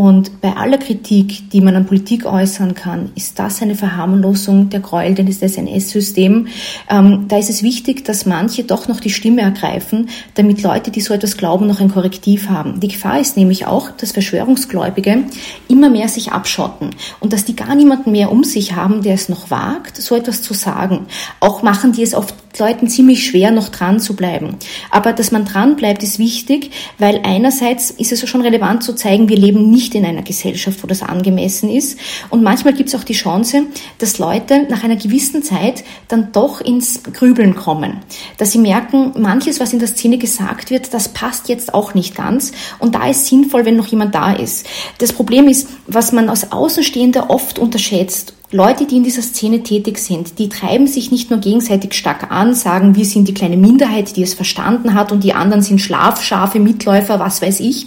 und 0.00 0.40
bei 0.40 0.56
aller 0.56 0.78
Kritik, 0.78 1.50
die 1.50 1.60
man 1.60 1.76
an 1.76 1.84
Politik 1.84 2.24
äußern 2.24 2.74
kann, 2.74 3.10
ist 3.16 3.38
das 3.38 3.60
eine 3.60 3.74
Verharmlosung 3.74 4.70
der 4.70 4.80
Gräuel 4.80 5.14
des 5.14 5.42
NS-Systems. 5.42 6.48
Ähm, 6.88 7.26
da 7.28 7.36
ist 7.36 7.50
es 7.50 7.62
wichtig, 7.62 8.04
dass 8.06 8.24
manche 8.24 8.64
doch 8.64 8.88
noch 8.88 9.00
die 9.00 9.10
Stimme 9.10 9.42
ergreifen, 9.42 10.08
damit 10.36 10.62
Leute, 10.62 10.90
die 10.90 11.02
so 11.02 11.12
etwas 11.12 11.36
glauben, 11.36 11.66
noch 11.66 11.80
ein 11.80 11.90
Korrektiv 11.90 12.48
haben. 12.48 12.80
Die 12.80 12.88
Gefahr 12.88 13.20
ist 13.20 13.36
nämlich 13.36 13.66
auch, 13.66 13.90
dass 13.90 14.12
Verschwörungsgläubige 14.12 15.24
immer 15.68 15.90
mehr 15.90 16.08
sich 16.08 16.32
abschotten 16.32 16.90
und 17.18 17.34
dass 17.34 17.44
die 17.44 17.54
gar 17.54 17.74
niemanden 17.74 18.12
mehr 18.12 18.32
um 18.32 18.42
sich 18.42 18.74
haben, 18.76 19.02
der 19.02 19.14
es 19.14 19.28
noch 19.28 19.50
wagt, 19.50 19.98
so 20.00 20.16
etwas 20.16 20.40
zu 20.40 20.54
sagen. 20.54 21.08
Auch 21.40 21.62
machen 21.62 21.92
die 21.92 22.02
es 22.02 22.14
oft 22.14 22.34
Leuten 22.58 22.88
ziemlich 22.88 23.24
schwer, 23.26 23.50
noch 23.50 23.68
dran 23.68 24.00
zu 24.00 24.16
bleiben. 24.16 24.56
Aber 24.90 25.12
dass 25.12 25.30
man 25.30 25.44
dran 25.44 25.76
bleibt, 25.76 26.02
ist 26.02 26.18
wichtig, 26.18 26.70
weil 26.98 27.20
einerseits 27.24 27.90
ist 27.90 28.12
es 28.12 28.28
schon 28.28 28.42
relevant 28.42 28.82
zu 28.82 28.94
zeigen, 28.94 29.28
wir 29.28 29.36
leben 29.36 29.70
nicht 29.70 29.94
in 29.94 30.04
einer 30.04 30.22
Gesellschaft, 30.22 30.82
wo 30.82 30.86
das 30.86 31.02
angemessen 31.02 31.70
ist. 31.70 31.98
Und 32.28 32.42
manchmal 32.42 32.74
gibt 32.74 32.88
es 32.88 32.94
auch 32.94 33.04
die 33.04 33.14
Chance, 33.14 33.64
dass 33.98 34.18
Leute 34.18 34.66
nach 34.68 34.84
einer 34.84 34.96
gewissen 34.96 35.42
Zeit 35.42 35.84
dann 36.08 36.32
doch 36.32 36.60
ins 36.60 37.02
Grübeln 37.02 37.54
kommen. 37.54 38.00
Dass 38.36 38.52
sie 38.52 38.58
merken, 38.58 39.12
manches, 39.16 39.60
was 39.60 39.72
in 39.72 39.78
der 39.78 39.88
Szene 39.88 40.18
gesagt 40.18 40.70
wird, 40.70 40.92
das 40.92 41.08
passt 41.08 41.48
jetzt 41.48 41.72
auch 41.72 41.94
nicht 41.94 42.14
ganz. 42.14 42.52
Und 42.78 42.94
da 42.94 43.08
ist 43.08 43.26
sinnvoll, 43.26 43.64
wenn 43.64 43.76
noch 43.76 43.86
jemand 43.86 44.14
da 44.14 44.32
ist. 44.32 44.66
Das 44.98 45.12
Problem 45.12 45.48
ist, 45.48 45.68
was 45.86 46.12
man 46.12 46.28
als 46.28 46.52
Außenstehender 46.52 47.30
oft 47.30 47.58
unterschätzt 47.58 48.34
Leute, 48.52 48.84
die 48.84 48.96
in 48.96 49.04
dieser 49.04 49.22
Szene 49.22 49.62
tätig 49.62 49.98
sind, 49.98 50.40
die 50.40 50.48
treiben 50.48 50.88
sich 50.88 51.12
nicht 51.12 51.30
nur 51.30 51.38
gegenseitig 51.38 51.94
stark 51.94 52.32
an, 52.32 52.52
sagen, 52.52 52.96
wir 52.96 53.04
sind 53.04 53.28
die 53.28 53.34
kleine 53.34 53.56
Minderheit, 53.56 54.16
die 54.16 54.24
es 54.24 54.34
verstanden 54.34 54.94
hat 54.94 55.12
und 55.12 55.22
die 55.22 55.34
anderen 55.34 55.62
sind 55.62 55.80
Schlafschafe, 55.80 56.58
Mitläufer, 56.58 57.20
was 57.20 57.42
weiß 57.42 57.60
ich. 57.60 57.86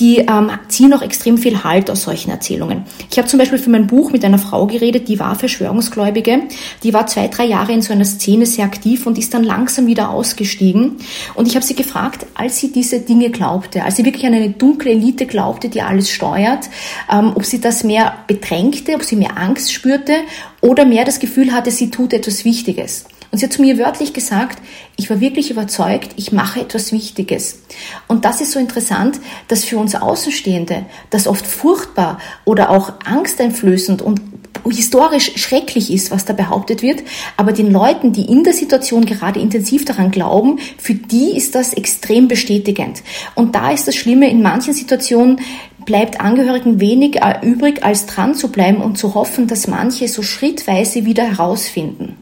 Die 0.00 0.18
ähm, 0.18 0.50
ziehen 0.66 0.92
auch 0.94 1.02
extrem 1.02 1.38
viel 1.38 1.62
Halt 1.62 1.92
aus 1.92 2.02
solchen 2.02 2.32
Erzählungen. 2.32 2.82
Ich 3.08 3.18
habe 3.18 3.28
zum 3.28 3.38
Beispiel 3.38 3.60
für 3.60 3.70
mein 3.70 3.86
Buch 3.86 4.10
mit 4.10 4.24
einer 4.24 4.40
Frau 4.40 4.66
geredet, 4.66 5.06
die 5.06 5.20
war 5.20 5.36
Verschwörungsgläubige, 5.36 6.40
die 6.82 6.92
war 6.92 7.06
zwei, 7.06 7.28
drei 7.28 7.44
Jahre 7.44 7.72
in 7.72 7.82
so 7.82 7.92
einer 7.92 8.04
Szene 8.04 8.46
sehr 8.46 8.64
aktiv 8.64 9.06
und 9.06 9.16
ist 9.16 9.32
dann 9.32 9.44
langsam 9.44 9.86
wieder 9.86 10.10
ausgestiegen. 10.10 10.96
Und 11.36 11.46
ich 11.46 11.54
habe 11.54 11.64
sie 11.64 11.76
gefragt, 11.76 12.26
als 12.34 12.58
sie 12.58 12.72
diese 12.72 12.98
Dinge 12.98 13.30
glaubte, 13.30 13.84
als 13.84 13.94
sie 13.94 14.04
wirklich 14.04 14.26
an 14.26 14.34
eine 14.34 14.50
dunkle 14.50 14.90
Elite 14.90 15.26
glaubte, 15.26 15.68
die 15.68 15.82
alles 15.82 16.10
steuert, 16.10 16.68
ähm, 17.12 17.30
ob 17.36 17.44
sie 17.44 17.60
das 17.60 17.84
mehr 17.84 18.14
bedrängte, 18.26 18.96
ob 18.96 19.04
sie 19.04 19.14
mehr 19.14 19.38
Angst 19.38 19.72
spürte, 19.72 19.83
spürte 19.84 20.20
oder 20.62 20.86
mehr 20.86 21.04
das 21.04 21.18
Gefühl 21.18 21.52
hatte, 21.52 21.70
sie 21.70 21.90
tut 21.90 22.14
etwas 22.14 22.46
Wichtiges. 22.46 23.04
Und 23.30 23.38
sie 23.38 23.44
hat 23.44 23.52
zu 23.52 23.60
mir 23.60 23.78
wörtlich 23.78 24.14
gesagt, 24.14 24.62
ich 24.96 25.10
war 25.10 25.20
wirklich 25.20 25.50
überzeugt, 25.50 26.12
ich 26.16 26.32
mache 26.32 26.60
etwas 26.60 26.90
Wichtiges. 26.92 27.60
Und 28.08 28.24
das 28.24 28.40
ist 28.40 28.52
so 28.52 28.58
interessant, 28.58 29.20
dass 29.48 29.64
für 29.64 29.76
uns 29.76 29.94
Außenstehende 29.94 30.86
das 31.10 31.26
oft 31.26 31.46
furchtbar 31.46 32.18
oder 32.46 32.70
auch 32.70 32.92
angsteinflößend 33.04 34.00
und 34.00 34.22
historisch 34.70 35.32
schrecklich 35.36 35.92
ist, 35.92 36.10
was 36.10 36.24
da 36.24 36.32
behauptet 36.32 36.80
wird, 36.80 37.02
aber 37.36 37.52
den 37.52 37.70
Leuten, 37.70 38.12
die 38.12 38.24
in 38.24 38.44
der 38.44 38.54
Situation 38.54 39.04
gerade 39.04 39.40
intensiv 39.40 39.84
daran 39.84 40.10
glauben, 40.10 40.58
für 40.78 40.94
die 40.94 41.36
ist 41.36 41.54
das 41.54 41.74
extrem 41.74 42.28
bestätigend. 42.28 43.02
Und 43.34 43.54
da 43.54 43.72
ist 43.72 43.86
das 43.86 43.96
Schlimme, 43.96 44.30
in 44.30 44.40
manchen 44.40 44.72
Situationen 44.72 45.40
bleibt 45.84 46.20
Angehörigen 46.20 46.80
wenig 46.80 47.20
übrig, 47.42 47.84
als 47.84 48.06
dran 48.06 48.34
zu 48.34 48.48
bleiben 48.48 48.80
und 48.80 48.96
zu 48.96 49.14
hoffen, 49.14 49.46
dass 49.46 49.66
manche 49.66 50.08
so 50.08 50.22
schrittweise 50.22 51.04
wieder 51.04 51.24
herausfinden. 51.24 52.16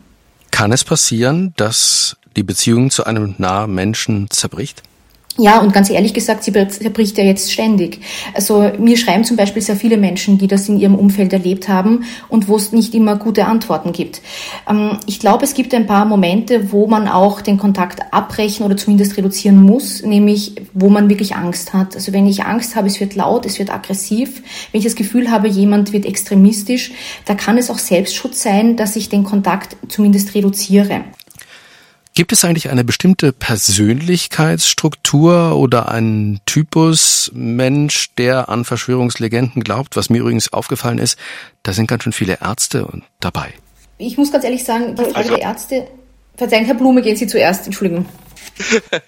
Kann 0.50 0.72
es 0.72 0.84
passieren, 0.84 1.54
dass 1.56 2.16
die 2.36 2.42
Beziehung 2.42 2.90
zu 2.90 3.04
einem 3.04 3.34
nahen 3.38 3.74
Menschen 3.74 4.30
zerbricht? 4.30 4.82
Ja, 5.38 5.60
und 5.60 5.72
ganz 5.72 5.88
ehrlich 5.88 6.12
gesagt, 6.12 6.44
sie 6.44 6.52
zerbricht 6.52 7.16
ja 7.16 7.24
jetzt 7.24 7.50
ständig. 7.50 8.00
Also 8.34 8.70
mir 8.78 8.98
schreiben 8.98 9.24
zum 9.24 9.38
Beispiel 9.38 9.62
sehr 9.62 9.76
viele 9.76 9.96
Menschen, 9.96 10.36
die 10.36 10.46
das 10.46 10.68
in 10.68 10.78
ihrem 10.78 10.94
Umfeld 10.94 11.32
erlebt 11.32 11.68
haben 11.68 12.04
und 12.28 12.48
wo 12.48 12.56
es 12.56 12.72
nicht 12.72 12.94
immer 12.94 13.16
gute 13.16 13.46
Antworten 13.46 13.92
gibt. 13.92 14.20
Ähm, 14.68 14.98
ich 15.06 15.20
glaube, 15.20 15.44
es 15.44 15.54
gibt 15.54 15.72
ein 15.72 15.86
paar 15.86 16.04
Momente, 16.04 16.70
wo 16.70 16.86
man 16.86 17.08
auch 17.08 17.40
den 17.40 17.56
Kontakt 17.56 18.12
abbrechen 18.12 18.66
oder 18.66 18.76
zumindest 18.76 19.16
reduzieren 19.16 19.62
muss, 19.62 20.02
nämlich 20.02 20.56
wo 20.74 20.90
man 20.90 21.08
wirklich 21.08 21.34
Angst 21.34 21.72
hat. 21.72 21.94
Also 21.94 22.12
wenn 22.12 22.26
ich 22.26 22.44
Angst 22.44 22.76
habe, 22.76 22.88
es 22.88 23.00
wird 23.00 23.14
laut, 23.14 23.46
es 23.46 23.58
wird 23.58 23.72
aggressiv, 23.72 24.42
wenn 24.70 24.80
ich 24.80 24.84
das 24.84 24.96
Gefühl 24.96 25.30
habe, 25.30 25.48
jemand 25.48 25.94
wird 25.94 26.04
extremistisch, 26.04 26.92
da 27.24 27.34
kann 27.34 27.56
es 27.56 27.70
auch 27.70 27.78
Selbstschutz 27.78 28.42
sein, 28.42 28.76
dass 28.76 28.96
ich 28.96 29.08
den 29.08 29.24
Kontakt 29.24 29.78
zumindest 29.88 30.34
reduziere. 30.34 31.04
Gibt 32.14 32.32
es 32.32 32.44
eigentlich 32.44 32.68
eine 32.68 32.84
bestimmte 32.84 33.32
Persönlichkeitsstruktur 33.32 35.56
oder 35.56 35.90
einen 35.90 36.40
Typus 36.44 37.30
Mensch, 37.34 38.14
der 38.16 38.50
an 38.50 38.66
Verschwörungslegenden 38.66 39.64
glaubt? 39.64 39.96
Was 39.96 40.10
mir 40.10 40.18
übrigens 40.18 40.52
aufgefallen 40.52 40.98
ist, 40.98 41.18
da 41.62 41.72
sind 41.72 41.86
ganz 41.86 42.02
schön 42.02 42.12
viele 42.12 42.36
Ärzte 42.42 42.86
dabei. 43.20 43.54
Ich 43.96 44.18
muss 44.18 44.30
ganz 44.30 44.44
ehrlich 44.44 44.62
sagen, 44.62 44.94
die 44.94 45.04
Frage 45.04 45.16
also, 45.16 45.36
der 45.36 45.42
Ärzte. 45.42 45.88
Verzeihen, 46.36 46.66
Herr 46.66 46.74
Blume, 46.74 47.00
gehen 47.00 47.16
Sie 47.16 47.26
zuerst. 47.26 47.64
Entschuldigung. 47.64 48.04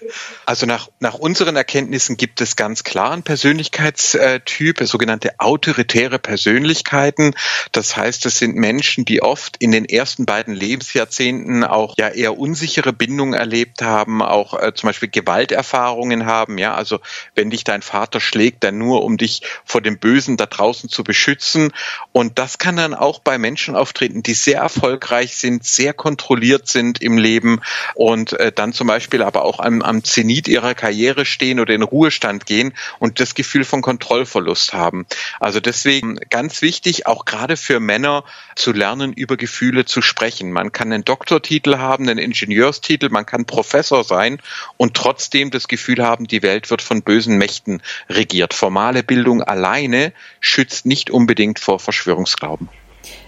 Also 0.45 0.65
nach, 0.65 0.89
nach 0.99 1.15
unseren 1.15 1.55
Erkenntnissen 1.55 2.17
gibt 2.17 2.39
es 2.41 2.55
ganz 2.55 2.83
klar 2.83 3.11
einen 3.11 3.23
Persönlichkeitstyp, 3.23 4.79
sogenannte 4.83 5.39
autoritäre 5.39 6.19
Persönlichkeiten. 6.19 7.33
Das 7.71 7.97
heißt, 7.97 8.25
es 8.25 8.37
sind 8.37 8.55
Menschen, 8.55 9.05
die 9.05 9.21
oft 9.21 9.57
in 9.57 9.71
den 9.71 9.85
ersten 9.85 10.25
beiden 10.25 10.53
Lebensjahrzehnten 10.53 11.63
auch 11.63 11.95
ja 11.97 12.09
eher 12.09 12.37
unsichere 12.37 12.93
Bindungen 12.93 13.33
erlebt 13.33 13.81
haben, 13.81 14.21
auch 14.21 14.59
äh, 14.59 14.73
zum 14.73 14.87
Beispiel 14.87 15.09
Gewalterfahrungen 15.09 16.25
haben. 16.25 16.57
Ja, 16.57 16.75
also 16.75 16.99
wenn 17.33 17.49
dich 17.49 17.63
dein 17.63 17.81
Vater 17.81 18.19
schlägt, 18.19 18.63
dann 18.63 18.77
nur 18.77 19.03
um 19.03 19.17
dich 19.17 19.41
vor 19.63 19.81
dem 19.81 19.97
Bösen 19.97 20.37
da 20.37 20.45
draußen 20.45 20.89
zu 20.89 21.03
beschützen. 21.03 21.73
Und 22.11 22.37
das 22.39 22.57
kann 22.57 22.75
dann 22.75 22.93
auch 22.93 23.19
bei 23.19 23.37
Menschen 23.37 23.75
auftreten, 23.75 24.23
die 24.23 24.35
sehr 24.35 24.59
erfolgreich 24.59 25.37
sind, 25.37 25.65
sehr 25.65 25.93
kontrolliert 25.93 26.67
sind 26.67 27.01
im 27.01 27.17
Leben 27.17 27.61
und 27.95 28.33
äh, 28.33 28.51
dann 28.51 28.73
zum 28.73 28.87
Beispiel 28.87 29.23
aber 29.25 29.43
auch 29.43 29.59
am, 29.59 29.81
am 29.81 30.03
Zenit 30.03 30.47
ihrer 30.47 30.75
Karriere 30.75 31.25
stehen 31.25 31.59
oder 31.59 31.73
in 31.73 31.83
Ruhestand 31.83 32.45
gehen 32.45 32.73
und 32.99 33.19
das 33.19 33.35
Gefühl 33.35 33.63
von 33.63 33.81
Kontrollverlust 33.81 34.73
haben. 34.73 35.05
Also 35.39 35.59
deswegen 35.59 36.17
ganz 36.29 36.61
wichtig, 36.61 37.07
auch 37.07 37.25
gerade 37.25 37.57
für 37.57 37.79
Männer 37.79 38.23
zu 38.55 38.71
lernen, 38.71 39.13
über 39.13 39.37
Gefühle 39.37 39.85
zu 39.85 40.01
sprechen. 40.01 40.51
Man 40.51 40.71
kann 40.71 40.91
einen 40.91 41.03
Doktortitel 41.03 41.77
haben, 41.77 42.07
einen 42.07 42.19
Ingenieurstitel, 42.19 43.09
man 43.09 43.25
kann 43.25 43.45
Professor 43.45 44.03
sein 44.03 44.39
und 44.77 44.93
trotzdem 44.95 45.51
das 45.51 45.67
Gefühl 45.67 46.03
haben, 46.03 46.27
die 46.27 46.43
Welt 46.43 46.69
wird 46.69 46.81
von 46.81 47.01
bösen 47.01 47.37
Mächten 47.37 47.81
regiert. 48.09 48.53
Formale 48.53 49.03
Bildung 49.03 49.41
alleine 49.41 50.13
schützt 50.39 50.85
nicht 50.85 51.09
unbedingt 51.09 51.59
vor 51.59 51.79
Verschwörungsglauben. 51.79 52.69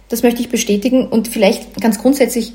Das 0.09 0.23
möchte 0.23 0.41
ich 0.41 0.49
bestätigen 0.49 1.07
und 1.07 1.27
vielleicht 1.27 1.81
ganz 1.81 1.99
grundsätzlich 1.99 2.53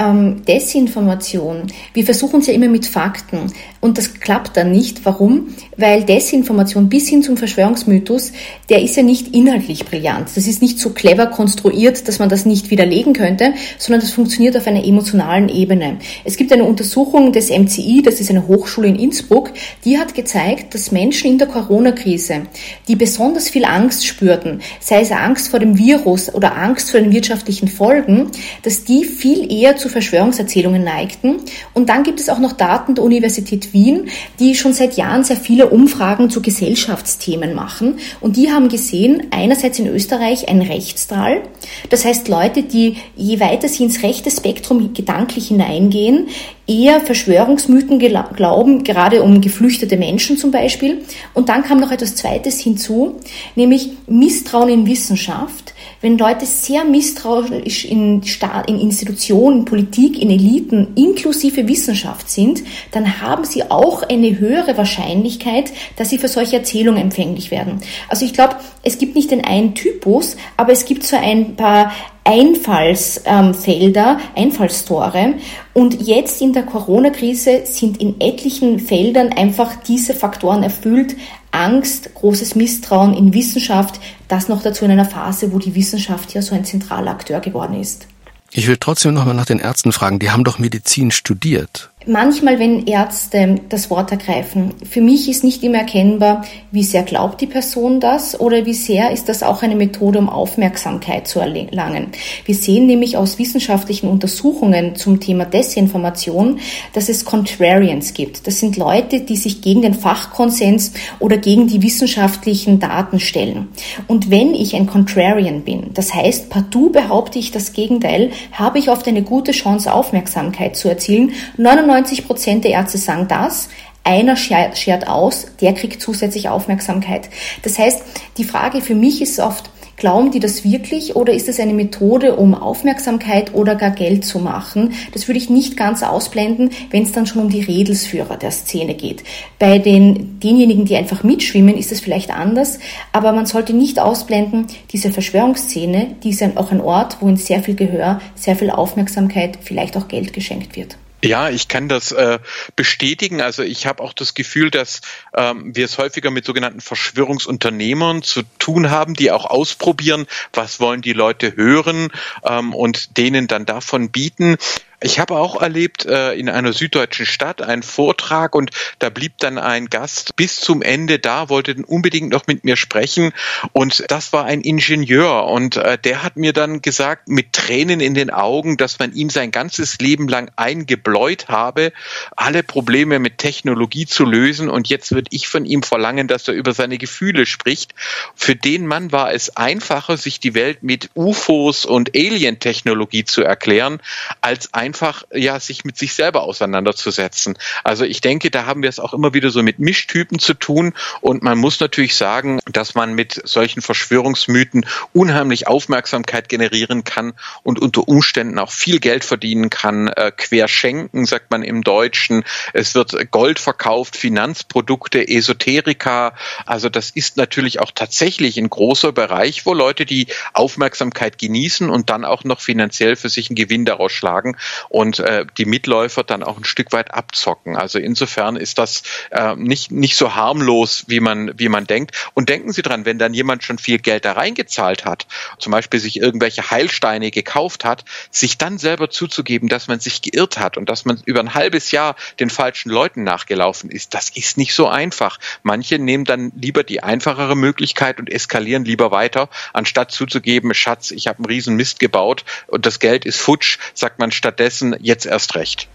ähm, 0.00 0.42
Desinformation. 0.46 1.66
Wir 1.92 2.04
versuchen 2.04 2.40
es 2.40 2.46
ja 2.46 2.54
immer 2.54 2.68
mit 2.68 2.86
Fakten 2.86 3.52
und 3.80 3.98
das 3.98 4.14
klappt 4.14 4.56
dann 4.56 4.72
nicht. 4.72 5.04
Warum? 5.04 5.54
Weil 5.76 6.04
Desinformation 6.04 6.88
bis 6.88 7.08
hin 7.08 7.22
zum 7.22 7.36
Verschwörungsmythos, 7.36 8.32
der 8.68 8.82
ist 8.82 8.96
ja 8.96 9.02
nicht 9.02 9.34
inhaltlich 9.34 9.84
brillant. 9.84 10.28
Das 10.34 10.46
ist 10.46 10.62
nicht 10.62 10.78
so 10.78 10.90
clever 10.90 11.26
konstruiert, 11.26 12.08
dass 12.08 12.18
man 12.18 12.28
das 12.28 12.46
nicht 12.46 12.70
widerlegen 12.70 13.12
könnte, 13.12 13.52
sondern 13.78 14.00
das 14.00 14.12
funktioniert 14.12 14.56
auf 14.56 14.66
einer 14.66 14.84
emotionalen 14.84 15.48
Ebene. 15.48 15.98
Es 16.24 16.36
gibt 16.36 16.52
eine 16.52 16.64
Untersuchung 16.64 17.32
des 17.32 17.50
MCI, 17.50 18.02
das 18.02 18.20
ist 18.20 18.30
eine 18.30 18.48
Hochschule 18.48 18.88
in 18.88 18.96
Innsbruck, 18.96 19.52
die 19.84 19.98
hat 19.98 20.14
gezeigt, 20.14 20.74
dass 20.74 20.92
Menschen 20.92 21.32
in 21.32 21.38
der 21.38 21.48
Corona-Krise, 21.48 22.42
die 22.88 22.96
besonders 22.96 23.50
viel 23.50 23.66
Angst 23.66 24.06
spürten, 24.06 24.62
sei 24.80 25.02
es 25.02 25.12
Angst 25.12 25.48
vor 25.48 25.60
dem 25.60 25.76
Virus 25.76 26.32
oder 26.32 26.56
Angst 26.56 26.90
vor 26.90 27.00
den 27.00 27.12
wirtschaftlichen 27.12 27.68
Folgen, 27.68 28.30
dass 28.62 28.84
die 28.84 29.04
viel 29.04 29.52
eher 29.52 29.76
zu 29.76 29.89
Verschwörungserzählungen 29.90 30.82
neigten. 30.82 31.36
Und 31.74 31.88
dann 31.88 32.02
gibt 32.02 32.20
es 32.20 32.28
auch 32.28 32.38
noch 32.38 32.52
Daten 32.52 32.94
der 32.94 33.04
Universität 33.04 33.72
Wien, 33.72 34.08
die 34.38 34.54
schon 34.54 34.72
seit 34.72 34.96
Jahren 34.96 35.24
sehr 35.24 35.36
viele 35.36 35.68
Umfragen 35.68 36.30
zu 36.30 36.40
Gesellschaftsthemen 36.40 37.54
machen. 37.54 37.98
Und 38.20 38.36
die 38.36 38.50
haben 38.50 38.68
gesehen, 38.68 39.28
einerseits 39.30 39.78
in 39.78 39.86
Österreich 39.86 40.48
ein 40.48 40.62
Rechtsdrall. 40.62 41.42
Das 41.90 42.04
heißt, 42.04 42.28
Leute, 42.28 42.62
die 42.62 42.96
je 43.16 43.40
weiter 43.40 43.68
sie 43.68 43.84
ins 43.84 44.02
rechte 44.02 44.30
Spektrum 44.30 44.94
gedanklich 44.94 45.48
hineingehen, 45.48 46.28
eher 46.70 47.00
Verschwörungsmythen 47.00 47.98
glauben, 47.98 48.84
gerade 48.84 49.22
um 49.22 49.40
geflüchtete 49.40 49.96
Menschen 49.96 50.36
zum 50.36 50.52
Beispiel. 50.52 51.02
Und 51.34 51.48
dann 51.48 51.64
kam 51.64 51.80
noch 51.80 51.90
etwas 51.90 52.14
Zweites 52.14 52.60
hinzu, 52.60 53.16
nämlich 53.56 53.90
Misstrauen 54.06 54.68
in 54.68 54.86
Wissenschaft. 54.86 55.74
Wenn 56.02 56.16
Leute 56.16 56.46
sehr 56.46 56.84
misstrauisch 56.84 57.84
in, 57.84 58.22
Staat, 58.22 58.70
in 58.70 58.80
Institutionen, 58.80 59.66
Politik, 59.66 60.20
in 60.20 60.30
Eliten 60.30 60.88
inklusive 60.94 61.68
Wissenschaft 61.68 62.30
sind, 62.30 62.62
dann 62.92 63.20
haben 63.20 63.44
sie 63.44 63.70
auch 63.70 64.02
eine 64.04 64.38
höhere 64.38 64.78
Wahrscheinlichkeit, 64.78 65.72
dass 65.96 66.08
sie 66.08 66.16
für 66.16 66.28
solche 66.28 66.56
Erzählungen 66.56 67.02
empfänglich 67.02 67.50
werden. 67.50 67.80
Also 68.08 68.24
ich 68.24 68.32
glaube, 68.32 68.56
es 68.82 68.96
gibt 68.96 69.14
nicht 69.14 69.30
den 69.30 69.44
einen 69.44 69.74
Typus, 69.74 70.38
aber 70.56 70.72
es 70.72 70.86
gibt 70.86 71.02
so 71.04 71.16
ein 71.16 71.56
paar 71.56 71.92
Einfallsfelder, 72.24 74.20
Einfallstore. 74.36 75.34
Und 75.74 76.06
jetzt 76.06 76.40
in 76.40 76.52
der 76.52 76.62
Corona-Krise 76.62 77.62
sind 77.64 78.00
in 78.00 78.20
etlichen 78.20 78.78
Feldern 78.78 79.32
einfach 79.32 79.76
diese 79.82 80.14
Faktoren 80.14 80.62
erfüllt. 80.62 81.16
Angst, 81.60 82.14
großes 82.14 82.54
Misstrauen 82.54 83.12
in 83.14 83.34
Wissenschaft, 83.34 84.00
das 84.28 84.48
noch 84.48 84.62
dazu 84.62 84.84
in 84.84 84.90
einer 84.90 85.04
Phase, 85.04 85.52
wo 85.52 85.58
die 85.58 85.74
Wissenschaft 85.74 86.32
ja 86.32 86.40
so 86.40 86.54
ein 86.54 86.64
zentraler 86.64 87.10
Akteur 87.10 87.40
geworden 87.40 87.78
ist. 87.78 88.06
Ich 88.50 88.66
will 88.66 88.78
trotzdem 88.78 89.14
nochmal 89.14 89.34
nach 89.34 89.44
den 89.44 89.60
Ärzten 89.60 89.92
fragen. 89.92 90.18
Die 90.18 90.30
haben 90.30 90.42
doch 90.42 90.58
Medizin 90.58 91.10
studiert. 91.10 91.90
Manchmal, 92.06 92.58
wenn 92.58 92.86
Ärzte 92.86 93.56
das 93.68 93.90
Wort 93.90 94.10
ergreifen, 94.10 94.72
für 94.88 95.02
mich 95.02 95.28
ist 95.28 95.44
nicht 95.44 95.62
immer 95.62 95.80
erkennbar, 95.80 96.46
wie 96.70 96.82
sehr 96.82 97.02
glaubt 97.02 97.42
die 97.42 97.46
Person 97.46 98.00
das 98.00 98.40
oder 98.40 98.64
wie 98.64 98.72
sehr 98.72 99.10
ist 99.10 99.28
das 99.28 99.42
auch 99.42 99.62
eine 99.62 99.76
Methode, 99.76 100.18
um 100.18 100.30
Aufmerksamkeit 100.30 101.28
zu 101.28 101.40
erlangen. 101.40 102.06
Wir 102.46 102.54
sehen 102.54 102.86
nämlich 102.86 103.18
aus 103.18 103.38
wissenschaftlichen 103.38 104.08
Untersuchungen 104.08 104.96
zum 104.96 105.20
Thema 105.20 105.44
Desinformation, 105.44 106.60
dass 106.94 107.10
es 107.10 107.26
Contrarians 107.26 108.14
gibt. 108.14 108.46
Das 108.46 108.60
sind 108.60 108.78
Leute, 108.78 109.20
die 109.20 109.36
sich 109.36 109.60
gegen 109.60 109.82
den 109.82 109.92
Fachkonsens 109.92 110.94
oder 111.18 111.36
gegen 111.36 111.66
die 111.66 111.82
wissenschaftlichen 111.82 112.80
Daten 112.80 113.20
stellen. 113.20 113.68
Und 114.06 114.30
wenn 114.30 114.54
ich 114.54 114.74
ein 114.74 114.86
Contrarian 114.86 115.64
bin, 115.64 115.90
das 115.92 116.14
heißt, 116.14 116.48
partout 116.48 116.92
behaupte 116.92 117.38
ich 117.38 117.50
das 117.50 117.74
Gegenteil, 117.74 118.30
habe 118.52 118.78
ich 118.78 118.88
oft 118.88 119.06
eine 119.06 119.22
gute 119.22 119.52
Chance, 119.52 119.92
Aufmerksamkeit 119.92 120.76
zu 120.76 120.88
erzielen. 120.88 121.32
99 121.58 121.89
Prozent 122.26 122.64
der 122.64 122.72
Ärzte 122.72 122.98
sagen 122.98 123.28
das. 123.28 123.68
Einer 124.02 124.36
schert 124.36 125.08
aus, 125.08 125.46
der 125.60 125.74
kriegt 125.74 126.00
zusätzlich 126.00 126.48
Aufmerksamkeit. 126.48 127.28
Das 127.62 127.78
heißt, 127.78 128.02
die 128.38 128.44
Frage 128.44 128.80
für 128.80 128.94
mich 128.94 129.20
ist 129.20 129.38
oft, 129.38 129.70
Glauben 130.00 130.30
die 130.30 130.40
das 130.40 130.64
wirklich 130.64 131.14
oder 131.14 131.34
ist 131.34 131.46
es 131.50 131.60
eine 131.60 131.74
Methode, 131.74 132.36
um 132.36 132.54
Aufmerksamkeit 132.54 133.52
oder 133.52 133.74
gar 133.74 133.90
Geld 133.90 134.24
zu 134.24 134.38
machen? 134.38 134.94
Das 135.12 135.28
würde 135.28 135.36
ich 135.36 135.50
nicht 135.50 135.76
ganz 135.76 136.02
ausblenden, 136.02 136.70
wenn 136.90 137.02
es 137.02 137.12
dann 137.12 137.26
schon 137.26 137.42
um 137.42 137.50
die 137.50 137.60
Redelsführer 137.60 138.38
der 138.38 138.50
Szene 138.50 138.94
geht. 138.94 139.22
Bei 139.58 139.78
den, 139.78 140.40
denjenigen, 140.40 140.86
die 140.86 140.96
einfach 140.96 141.22
mitschwimmen, 141.22 141.76
ist 141.76 141.92
es 141.92 142.00
vielleicht 142.00 142.30
anders, 142.30 142.78
aber 143.12 143.32
man 143.32 143.44
sollte 143.44 143.74
nicht 143.74 143.98
ausblenden, 143.98 144.68
diese 144.90 145.12
Verschwörungsszene, 145.12 146.16
die 146.24 146.30
ist 146.30 146.42
auch 146.56 146.72
ein 146.72 146.80
Ort, 146.80 147.18
wo 147.20 147.28
in 147.28 147.36
sehr 147.36 147.62
viel 147.62 147.74
Gehör, 147.74 148.22
sehr 148.34 148.56
viel 148.56 148.70
Aufmerksamkeit, 148.70 149.58
vielleicht 149.60 149.98
auch 149.98 150.08
Geld 150.08 150.32
geschenkt 150.32 150.76
wird. 150.76 150.96
Ja, 151.22 151.50
ich 151.50 151.68
kann 151.68 151.88
das 151.88 152.12
äh, 152.12 152.38
bestätigen. 152.76 153.42
Also 153.42 153.62
ich 153.62 153.86
habe 153.86 154.02
auch 154.02 154.14
das 154.14 154.34
Gefühl, 154.34 154.70
dass 154.70 155.02
ähm, 155.36 155.76
wir 155.76 155.84
es 155.84 155.98
häufiger 155.98 156.30
mit 156.30 156.46
sogenannten 156.46 156.80
Verschwörungsunternehmern 156.80 158.22
zu 158.22 158.42
tun 158.58 158.90
haben, 158.90 159.14
die 159.14 159.30
auch 159.30 159.44
ausprobieren, 159.44 160.26
was 160.54 160.80
wollen 160.80 161.02
die 161.02 161.12
Leute 161.12 161.56
hören 161.56 162.08
ähm, 162.44 162.74
und 162.74 163.18
denen 163.18 163.48
dann 163.48 163.66
davon 163.66 164.10
bieten. 164.10 164.56
Ich 165.02 165.18
habe 165.18 165.36
auch 165.36 165.60
erlebt 165.60 166.04
äh, 166.04 166.34
in 166.34 166.50
einer 166.50 166.74
süddeutschen 166.74 167.24
Stadt 167.24 167.62
einen 167.62 167.82
Vortrag 167.82 168.54
und 168.54 168.70
da 168.98 169.08
blieb 169.08 169.38
dann 169.38 169.56
ein 169.56 169.86
Gast 169.86 170.36
bis 170.36 170.56
zum 170.56 170.82
Ende 170.82 171.18
da, 171.18 171.48
wollte 171.48 171.74
unbedingt 171.86 172.30
noch 172.30 172.46
mit 172.46 172.64
mir 172.64 172.76
sprechen 172.76 173.32
und 173.72 174.04
das 174.08 174.34
war 174.34 174.44
ein 174.44 174.60
Ingenieur 174.60 175.46
und 175.46 175.76
äh, 175.76 175.96
der 175.96 176.22
hat 176.22 176.36
mir 176.36 176.52
dann 176.52 176.82
gesagt 176.82 177.28
mit 177.28 177.54
Tränen 177.54 178.00
in 178.00 178.12
den 178.12 178.28
Augen, 178.28 178.76
dass 178.76 178.98
man 178.98 179.14
ihm 179.14 179.30
sein 179.30 179.52
ganzes 179.52 179.98
Leben 180.00 180.28
lang 180.28 180.50
eingebläut 180.56 181.48
habe, 181.48 181.94
alle 182.36 182.62
Probleme 182.62 183.18
mit 183.20 183.38
Technologie 183.38 184.04
zu 184.04 184.26
lösen 184.26 184.68
und 184.68 184.90
jetzt 184.90 185.12
würde 185.12 185.30
ich 185.30 185.48
von 185.48 185.64
ihm 185.64 185.82
verlangen, 185.82 186.28
dass 186.28 186.46
er 186.46 186.52
über 186.52 186.74
seine 186.74 186.98
Gefühle 186.98 187.46
spricht. 187.46 187.94
Für 188.34 188.54
den 188.54 188.86
Mann 188.86 189.12
war 189.12 189.32
es 189.32 189.56
einfacher, 189.56 190.18
sich 190.18 190.40
die 190.40 190.52
Welt 190.52 190.82
mit 190.82 191.08
UFOs 191.14 191.86
und 191.86 192.14
Alien-Technologie 192.14 193.24
zu 193.24 193.42
erklären, 193.42 194.02
als 194.42 194.74
einfach 194.90 195.22
ja 195.32 195.60
sich 195.60 195.84
mit 195.84 195.96
sich 195.96 196.14
selber 196.14 196.42
auseinanderzusetzen. 196.42 197.56
Also 197.84 198.04
ich 198.04 198.20
denke, 198.20 198.50
da 198.50 198.66
haben 198.66 198.82
wir 198.82 198.88
es 198.88 198.98
auch 198.98 199.14
immer 199.14 199.34
wieder 199.34 199.50
so 199.50 199.62
mit 199.62 199.78
Mischtypen 199.78 200.40
zu 200.40 200.52
tun 200.52 200.94
und 201.20 201.44
man 201.44 201.58
muss 201.58 201.78
natürlich 201.78 202.16
sagen, 202.16 202.58
dass 202.72 202.96
man 202.96 203.14
mit 203.14 203.40
solchen 203.44 203.82
Verschwörungsmythen 203.82 204.84
unheimlich 205.12 205.68
Aufmerksamkeit 205.68 206.48
generieren 206.48 207.04
kann 207.04 207.34
und 207.62 207.78
unter 207.78 208.08
Umständen 208.08 208.58
auch 208.58 208.72
viel 208.72 208.98
Geld 208.98 209.24
verdienen 209.24 209.70
kann. 209.70 210.08
Äh, 210.08 210.32
quer 210.36 210.66
sagt 210.66 211.52
man 211.52 211.62
im 211.62 211.84
Deutschen. 211.84 212.42
Es 212.72 212.96
wird 212.96 213.30
Gold 213.30 213.60
verkauft, 213.60 214.16
Finanzprodukte, 214.16 215.28
Esoterika. 215.28 216.34
Also 216.66 216.88
das 216.88 217.10
ist 217.10 217.36
natürlich 217.36 217.78
auch 217.78 217.92
tatsächlich 217.94 218.58
ein 218.58 218.70
großer 218.70 219.12
Bereich, 219.12 219.66
wo 219.66 219.72
Leute 219.72 220.04
die 220.04 220.26
Aufmerksamkeit 220.52 221.38
genießen 221.38 221.88
und 221.88 222.10
dann 222.10 222.24
auch 222.24 222.42
noch 222.42 222.60
finanziell 222.60 223.14
für 223.14 223.28
sich 223.28 223.50
einen 223.50 223.56
Gewinn 223.56 223.84
daraus 223.84 224.10
schlagen 224.10 224.56
und 224.88 225.18
äh, 225.18 225.46
die 225.58 225.64
Mitläufer 225.64 226.24
dann 226.24 226.42
auch 226.42 226.56
ein 226.56 226.64
Stück 226.64 226.92
weit 226.92 227.12
abzocken. 227.14 227.76
Also 227.76 227.98
insofern 227.98 228.56
ist 228.56 228.78
das 228.78 229.02
äh, 229.30 229.54
nicht, 229.56 229.90
nicht 229.90 230.16
so 230.16 230.34
harmlos, 230.34 231.04
wie 231.08 231.20
man, 231.20 231.58
wie 231.58 231.68
man 231.68 231.86
denkt. 231.86 232.16
Und 232.34 232.48
denken 232.48 232.72
Sie 232.72 232.82
dran, 232.82 233.04
wenn 233.04 233.18
dann 233.18 233.34
jemand 233.34 233.64
schon 233.64 233.78
viel 233.78 233.98
Geld 233.98 234.24
da 234.24 234.32
reingezahlt 234.32 235.04
hat, 235.04 235.26
zum 235.58 235.72
Beispiel 235.72 236.00
sich 236.00 236.20
irgendwelche 236.20 236.70
Heilsteine 236.70 237.30
gekauft 237.30 237.84
hat, 237.84 238.04
sich 238.30 238.58
dann 238.58 238.78
selber 238.78 239.10
zuzugeben, 239.10 239.68
dass 239.68 239.88
man 239.88 240.00
sich 240.00 240.22
geirrt 240.22 240.58
hat 240.58 240.76
und 240.76 240.88
dass 240.88 241.04
man 241.04 241.20
über 241.24 241.40
ein 241.40 241.54
halbes 241.54 241.90
Jahr 241.90 242.16
den 242.38 242.50
falschen 242.50 242.90
Leuten 242.90 243.24
nachgelaufen 243.24 243.90
ist, 243.90 244.14
das 244.14 244.30
ist 244.30 244.58
nicht 244.58 244.74
so 244.74 244.88
einfach. 244.88 245.38
Manche 245.62 245.98
nehmen 245.98 246.24
dann 246.24 246.52
lieber 246.56 246.84
die 246.84 247.02
einfachere 247.02 247.56
Möglichkeit 247.56 248.18
und 248.18 248.30
eskalieren 248.30 248.84
lieber 248.84 249.10
weiter, 249.10 249.48
anstatt 249.72 250.10
zuzugeben, 250.10 250.74
Schatz, 250.74 251.10
ich 251.10 251.26
habe 251.26 251.38
einen 251.38 251.46
riesen 251.46 251.76
Mist 251.76 252.00
gebaut 252.00 252.44
und 252.66 252.86
das 252.86 252.98
Geld 252.98 253.24
ist 253.24 253.40
futsch, 253.40 253.78
sagt 253.94 254.18
man 254.18 254.32
stattdessen 254.32 254.69
jetzt 255.00 255.26
erst 255.26 255.54
recht. 255.54 255.88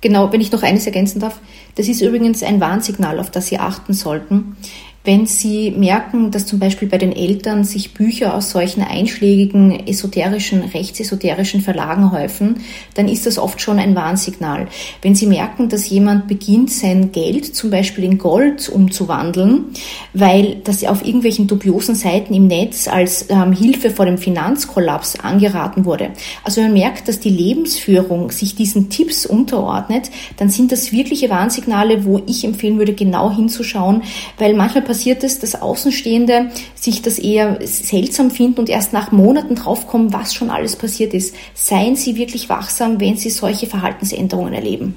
Genau, 0.00 0.32
wenn 0.32 0.40
ich 0.40 0.50
noch 0.50 0.62
eines 0.62 0.86
ergänzen 0.86 1.20
darf, 1.20 1.38
das 1.74 1.86
ist 1.86 2.00
übrigens 2.00 2.42
ein 2.42 2.60
Warnsignal, 2.60 3.20
auf 3.20 3.30
das 3.30 3.48
Sie 3.48 3.58
achten 3.58 3.92
sollten. 3.92 4.56
Wenn 5.02 5.24
Sie 5.24 5.70
merken, 5.70 6.30
dass 6.30 6.44
zum 6.44 6.58
Beispiel 6.58 6.86
bei 6.86 6.98
den 6.98 7.12
Eltern 7.12 7.64
sich 7.64 7.94
Bücher 7.94 8.34
aus 8.34 8.50
solchen 8.50 8.82
einschlägigen 8.82 9.88
esoterischen, 9.88 10.60
rechtsesoterischen 10.60 11.62
Verlagen 11.62 12.12
häufen, 12.12 12.56
dann 12.94 13.08
ist 13.08 13.24
das 13.24 13.38
oft 13.38 13.62
schon 13.62 13.78
ein 13.78 13.96
Warnsignal. 13.96 14.68
Wenn 15.00 15.14
Sie 15.14 15.26
merken, 15.26 15.70
dass 15.70 15.88
jemand 15.88 16.28
beginnt, 16.28 16.70
sein 16.70 17.12
Geld 17.12 17.56
zum 17.56 17.70
Beispiel 17.70 18.04
in 18.04 18.18
Gold 18.18 18.68
umzuwandeln, 18.68 19.66
weil 20.12 20.56
das 20.64 20.84
auf 20.84 21.02
irgendwelchen 21.02 21.46
dubiosen 21.46 21.94
Seiten 21.94 22.34
im 22.34 22.46
Netz 22.46 22.86
als 22.86 23.24
ähm, 23.30 23.54
Hilfe 23.54 23.88
vor 23.88 24.04
dem 24.04 24.18
Finanzkollaps 24.18 25.18
angeraten 25.20 25.86
wurde. 25.86 26.10
Also 26.44 26.60
man 26.60 26.74
merkt, 26.74 27.08
dass 27.08 27.20
die 27.20 27.30
Lebensführung 27.30 28.30
sich 28.32 28.54
diesen 28.54 28.90
Tipps 28.90 29.24
unterordnet, 29.24 30.10
dann 30.36 30.50
sind 30.50 30.72
das 30.72 30.92
wirkliche 30.92 31.30
Warnsignale, 31.30 32.04
wo 32.04 32.20
ich 32.26 32.44
empfehlen 32.44 32.76
würde, 32.76 32.92
genau 32.92 33.34
hinzuschauen, 33.34 34.02
weil 34.36 34.52
manchmal 34.52 34.89
passiert 34.90 35.22
es, 35.22 35.38
dass 35.38 35.54
Außenstehende 35.54 36.50
sich 36.74 37.00
das 37.00 37.20
eher 37.20 37.64
seltsam 37.64 38.32
finden 38.32 38.58
und 38.58 38.68
erst 38.68 38.92
nach 38.92 39.12
Monaten 39.12 39.54
draufkommen, 39.54 40.12
was 40.12 40.34
schon 40.34 40.50
alles 40.50 40.74
passiert 40.74 41.14
ist. 41.14 41.32
Seien 41.54 41.94
Sie 41.94 42.16
wirklich 42.16 42.48
wachsam, 42.48 42.98
wenn 42.98 43.16
Sie 43.16 43.30
solche 43.30 43.68
Verhaltensänderungen 43.68 44.52
erleben. 44.52 44.96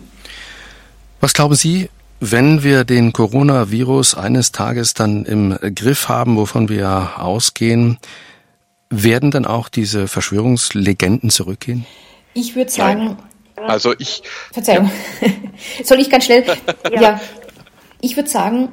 Was 1.19 1.35
glauben 1.35 1.53
Sie, 1.53 1.91
wenn 2.19 2.63
wir 2.63 2.85
den 2.85 3.13
Coronavirus 3.13 4.15
eines 4.15 4.51
Tages 4.51 4.95
dann 4.95 5.25
im 5.25 5.59
Griff 5.75 6.09
haben, 6.09 6.37
wovon 6.37 6.69
wir 6.69 7.11
ausgehen, 7.17 7.99
werden 8.89 9.29
dann 9.29 9.45
auch 9.45 9.69
diese 9.69 10.07
Verschwörungslegenden 10.07 11.29
zurückgehen? 11.29 11.85
Ich 12.33 12.55
würde 12.55 12.71
sagen. 12.71 13.15
Also 13.57 13.93
ich. 13.99 14.23
Verzeihung. 14.51 14.89
Ja. 15.21 15.27
Soll 15.83 15.99
ich 15.99 16.09
ganz 16.09 16.25
schnell? 16.25 16.45
ja. 16.91 16.99
ja. 16.99 17.21
Ich 18.01 18.15
würde 18.15 18.29
sagen, 18.29 18.69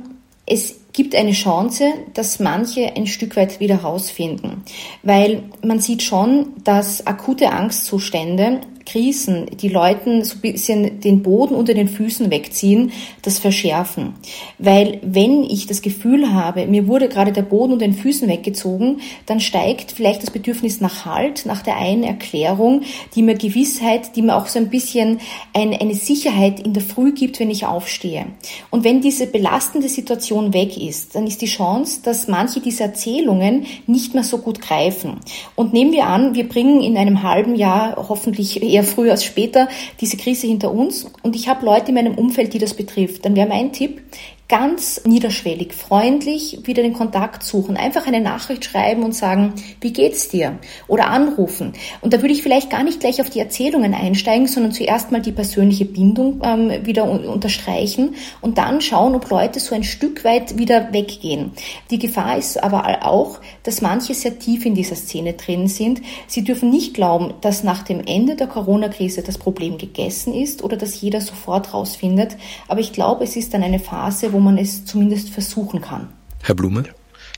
es 0.46 0.80
gibt 1.01 1.15
eine 1.15 1.33
Chance, 1.33 1.95
dass 2.13 2.41
manche 2.41 2.95
ein 2.95 3.07
Stück 3.07 3.35
weit 3.35 3.59
wieder 3.59 3.77
rausfinden. 3.77 4.65
Weil 5.03 5.45
man 5.65 5.81
sieht 5.81 6.03
schon, 6.03 6.53
dass 6.63 7.07
akute 7.07 7.53
Angstzustände 7.53 8.61
Krisen, 8.90 9.46
die 9.61 9.68
Leuten 9.68 10.24
so 10.24 10.35
ein 10.35 10.40
bisschen 10.40 11.00
den 11.00 11.22
Boden 11.22 11.55
unter 11.55 11.74
den 11.74 11.88
Füßen 11.88 12.31
wegziehen, 12.31 12.90
das 13.22 13.38
verschärfen. 13.38 14.14
Weil 14.59 14.98
wenn 15.03 15.44
ich 15.44 15.66
das 15.66 15.81
Gefühl 15.81 16.33
habe, 16.33 16.66
mir 16.66 16.88
wurde 16.88 17.09
gerade 17.09 17.31
der 17.31 17.42
Boden 17.42 17.72
unter 17.72 17.87
den 17.87 17.94
Füßen 17.94 18.29
weggezogen, 18.29 19.00
dann 19.26 19.38
steigt 19.38 19.92
vielleicht 19.92 20.22
das 20.22 20.31
Bedürfnis 20.31 20.81
nach 20.81 21.05
Halt, 21.05 21.46
nach 21.46 21.62
der 21.62 21.76
einen 21.76 22.03
Erklärung, 22.03 22.83
die 23.14 23.22
mir 23.22 23.35
Gewissheit, 23.35 24.16
die 24.16 24.22
mir 24.22 24.37
auch 24.37 24.46
so 24.46 24.59
ein 24.59 24.70
bisschen 24.70 25.20
eine, 25.55 25.81
eine 25.81 25.94
Sicherheit 25.94 26.59
in 26.61 26.72
der 26.72 26.83
Früh 26.83 27.12
gibt, 27.12 27.38
wenn 27.38 27.50
ich 27.50 27.66
aufstehe. 27.66 28.26
Und 28.70 28.83
wenn 28.83 29.00
diese 29.00 29.26
belastende 29.26 29.88
Situation 29.88 30.53
weg 30.53 30.76
ist, 30.76 31.14
dann 31.14 31.26
ist 31.26 31.42
die 31.42 31.46
Chance, 31.46 32.00
dass 32.03 32.26
manche 32.26 32.61
dieser 32.61 32.87
Erzählungen 32.87 33.66
nicht 33.87 34.14
mehr 34.14 34.24
so 34.24 34.38
gut 34.38 34.61
greifen. 34.61 35.20
Und 35.55 35.72
nehmen 35.72 35.92
wir 35.92 36.07
an, 36.07 36.35
wir 36.35 36.48
bringen 36.48 36.83
in 36.83 36.96
einem 36.96 37.22
halben 37.22 37.55
Jahr 37.55 37.96
hoffentlich 38.09 38.62
eher 38.62 38.80
eher 38.81 38.85
früher 38.87 39.12
als 39.12 39.25
später 39.25 39.69
diese 40.01 40.16
Krise 40.16 40.47
hinter 40.47 40.73
uns. 40.73 41.07
Und 41.23 41.37
ich 41.37 41.49
habe 41.49 41.64
Leute 41.64 41.88
in 41.88 41.95
meinem 41.95 42.14
Umfeld, 42.14 42.53
die 42.55 42.59
das 42.59 42.75
betrifft, 42.75 43.25
dann 43.25 43.37
wäre 43.37 43.49
mein 43.49 43.73
Tipp, 43.73 44.03
ganz 44.51 45.03
niederschwellig, 45.05 45.73
freundlich 45.75 46.59
wieder 46.65 46.83
den 46.83 46.93
Kontakt 46.93 47.45
suchen, 47.45 47.77
einfach 47.77 48.09
eine 48.09 48.21
Nachricht 48.21 48.65
schreiben 48.65 49.05
und 49.05 49.15
sagen, 49.15 49.55
wie 49.81 49.93
geht's 49.93 50.29
dir? 50.29 50.59
Oder 50.89 51.07
anrufen. 51.07 51.73
Und 52.01 52.13
da 52.13 52.21
würde 52.21 52.35
ich 52.35 52.43
vielleicht 52.43 52.69
gar 52.69 52.83
nicht 52.83 52.99
gleich 52.99 53.21
auf 53.21 53.31
die 53.31 53.39
Erzählungen 53.39 53.95
einsteigen, 53.95 54.49
sondern 54.49 54.73
zuerst 54.73 55.13
mal 55.13 55.23
die 55.23 55.31
persönliche 55.31 55.85
Bindung 55.85 56.43
ähm, 56.43 56.85
wieder 56.85 57.05
unterstreichen 57.05 58.17
und 58.41 58.59
dann 58.59 58.81
schauen, 58.81 59.15
ob 59.15 59.31
Leute 59.31 59.61
so 59.61 59.73
ein 59.73 59.85
Stück 59.85 60.25
weit 60.25 60.59
wieder 60.59 60.93
weggehen. 60.93 61.53
Die 61.93 62.01
Gefahr 62.01 62.37
ist 62.37 62.61
aber 62.61 63.07
auch, 63.07 63.39
dass 63.63 63.83
manche 63.83 64.15
sehr 64.15 64.41
tief 64.41 64.67
in 64.67 64.75
dieser 64.75 64.97
Szene 64.97 65.35
drin 65.35 65.69
sind. 65.69 66.03
Sie 66.27 66.43
dürfen 66.43 66.71
nicht 66.71 66.95
glauben, 66.95 67.35
dass 67.41 67.63
nach 67.63 67.85
dem 67.85 68.01
Ende 68.05 68.35
der 68.35 68.49
Corona-Krise 68.49 69.23
das 69.23 69.39
Problem 69.39 69.79
gegessen 69.79 70.35
ist 70.35 70.65
oder 70.65 70.77
dass 70.77 71.01
jeder 71.01 71.21
sofort 71.21 71.73
rausfindet. 71.73 72.37
Aber 72.67 72.81
ich 72.81 72.93
glaube, 72.93 73.23
es 73.23 73.37
ist 73.37 73.55
dann 73.55 73.63
eine 73.63 73.79
Phase, 73.79 74.33
wo 74.33 74.39
man 74.40 74.59
es 74.59 74.85
zumindest 74.85 75.31
versuchen 75.31 75.81
kann. 75.81 76.09
Herr 76.42 76.55
Blume? 76.55 76.85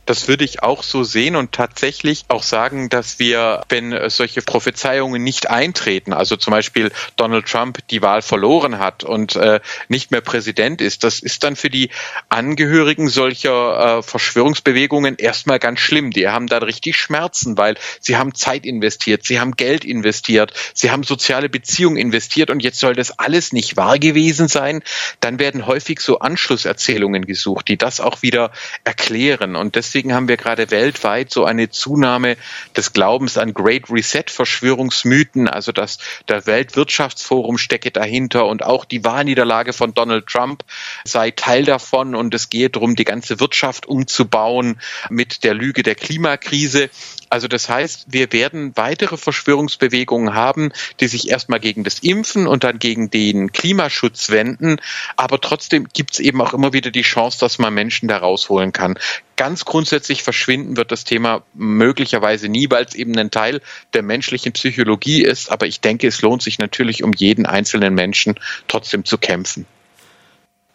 Das 0.04 0.26
würde 0.26 0.44
ich 0.44 0.64
auch 0.64 0.82
so 0.82 1.04
sehen 1.04 1.36
und 1.36 1.52
tatsächlich 1.52 2.24
auch 2.26 2.42
sagen, 2.42 2.88
dass 2.88 3.20
wir, 3.20 3.62
wenn 3.68 4.10
solche 4.10 4.42
Prophezeiungen 4.42 5.22
nicht 5.22 5.48
eintreten, 5.48 6.12
also 6.12 6.34
zum 6.34 6.50
Beispiel 6.50 6.90
Donald 7.14 7.46
Trump 7.46 7.78
die 7.88 8.02
Wahl 8.02 8.20
verloren 8.20 8.80
hat 8.80 9.04
und 9.04 9.36
äh, 9.36 9.60
nicht 9.86 10.10
mehr 10.10 10.20
Präsident 10.20 10.80
ist, 10.80 11.04
das 11.04 11.20
ist 11.20 11.44
dann 11.44 11.54
für 11.54 11.70
die 11.70 11.90
Angehörigen 12.28 13.08
solcher 13.08 13.98
äh, 13.98 14.02
Verschwörungsbewegungen 14.02 15.18
erstmal 15.18 15.60
ganz 15.60 15.78
schlimm. 15.78 16.10
Die 16.10 16.26
haben 16.26 16.48
da 16.48 16.58
richtig 16.58 16.96
Schmerzen, 16.98 17.56
weil 17.56 17.76
sie 18.00 18.16
haben 18.16 18.34
Zeit 18.34 18.66
investiert, 18.66 19.24
sie 19.24 19.38
haben 19.38 19.52
Geld 19.52 19.84
investiert, 19.84 20.52
sie 20.74 20.90
haben 20.90 21.04
soziale 21.04 21.48
Beziehungen 21.48 21.96
investiert 21.96 22.50
und 22.50 22.60
jetzt 22.60 22.80
soll 22.80 22.96
das 22.96 23.20
alles 23.20 23.52
nicht 23.52 23.76
wahr 23.76 24.00
gewesen 24.00 24.48
sein. 24.48 24.82
Dann 25.20 25.38
werden 25.38 25.64
häufig 25.66 26.00
so 26.00 26.18
Anschlusserzählungen 26.18 27.24
gesucht, 27.24 27.68
die 27.68 27.76
das 27.76 28.00
auch 28.00 28.22
wieder 28.22 28.50
erklären 28.82 29.54
und 29.54 29.76
das 29.76 29.91
deswegen 29.92 30.14
haben 30.14 30.26
wir 30.26 30.38
gerade 30.38 30.70
weltweit 30.70 31.30
so 31.30 31.44
eine 31.44 31.68
Zunahme 31.68 32.38
des 32.74 32.94
Glaubens 32.94 33.36
an 33.36 33.52
Great 33.52 33.90
Reset 33.90 34.24
Verschwörungsmythen, 34.28 35.48
also 35.48 35.70
dass 35.70 35.98
der 36.28 36.46
Weltwirtschaftsforum 36.46 37.58
stecke 37.58 37.90
dahinter 37.90 38.46
und 38.46 38.64
auch 38.64 38.86
die 38.86 39.04
Wahlniederlage 39.04 39.74
von 39.74 39.92
Donald 39.92 40.26
Trump 40.28 40.64
sei 41.04 41.30
Teil 41.30 41.66
davon 41.66 42.14
und 42.14 42.32
es 42.32 42.48
gehe 42.48 42.70
darum, 42.70 42.96
die 42.96 43.04
ganze 43.04 43.38
Wirtschaft 43.38 43.84
umzubauen 43.84 44.80
mit 45.10 45.44
der 45.44 45.52
Lüge 45.52 45.82
der 45.82 45.94
Klimakrise. 45.94 46.88
Also 47.28 47.48
das 47.48 47.68
heißt, 47.68 48.06
wir 48.08 48.32
werden 48.32 48.72
weitere 48.76 49.18
Verschwörungsbewegungen 49.18 50.34
haben, 50.34 50.72
die 51.00 51.08
sich 51.08 51.28
erstmal 51.28 51.60
gegen 51.60 51.84
das 51.84 51.98
Impfen 51.98 52.46
und 52.46 52.64
dann 52.64 52.78
gegen 52.78 53.10
den 53.10 53.52
Klimaschutz 53.52 54.30
wenden. 54.30 54.76
Aber 55.16 55.38
trotzdem 55.38 55.88
gibt 55.92 56.12
es 56.12 56.18
eben 56.18 56.40
auch 56.40 56.54
immer 56.54 56.72
wieder 56.72 56.90
die 56.90 57.02
Chance, 57.02 57.38
dass 57.40 57.58
man 57.58 57.74
Menschen 57.74 58.08
da 58.08 58.18
rausholen 58.18 58.72
kann. 58.72 58.98
Ganz 59.36 59.64
grundsätzlich 59.64 59.81
grundsätzlich 59.82 60.22
verschwinden 60.22 60.76
wird 60.76 60.92
das 60.92 61.02
Thema 61.02 61.42
möglicherweise 61.54 62.48
nie, 62.48 62.70
weil 62.70 62.84
es 62.84 62.94
eben 62.94 63.18
ein 63.18 63.32
Teil 63.32 63.60
der 63.94 64.04
menschlichen 64.04 64.52
Psychologie 64.52 65.24
ist. 65.24 65.50
Aber 65.50 65.66
ich 65.66 65.80
denke, 65.80 66.06
es 66.06 66.22
lohnt 66.22 66.40
sich 66.40 66.60
natürlich 66.60 67.02
um 67.02 67.12
jeden 67.12 67.46
einzelnen 67.46 67.92
Menschen 67.92 68.36
trotzdem 68.68 69.04
zu 69.04 69.18
kämpfen. 69.18 69.66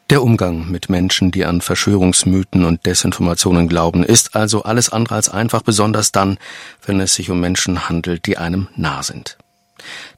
Der 0.09 0.21
Umgang 0.21 0.69
mit 0.69 0.89
Menschen, 0.89 1.31
die 1.31 1.45
an 1.45 1.61
Verschwörungsmythen 1.61 2.65
und 2.65 2.85
Desinformationen 2.85 3.69
glauben, 3.69 4.03
ist 4.03 4.35
also 4.35 4.63
alles 4.63 4.89
andere 4.89 5.15
als 5.15 5.29
einfach, 5.29 5.61
besonders 5.61 6.11
dann, 6.11 6.37
wenn 6.85 6.99
es 6.99 7.13
sich 7.13 7.29
um 7.29 7.39
Menschen 7.39 7.87
handelt, 7.87 8.25
die 8.25 8.37
einem 8.37 8.67
nah 8.75 9.03
sind. 9.03 9.37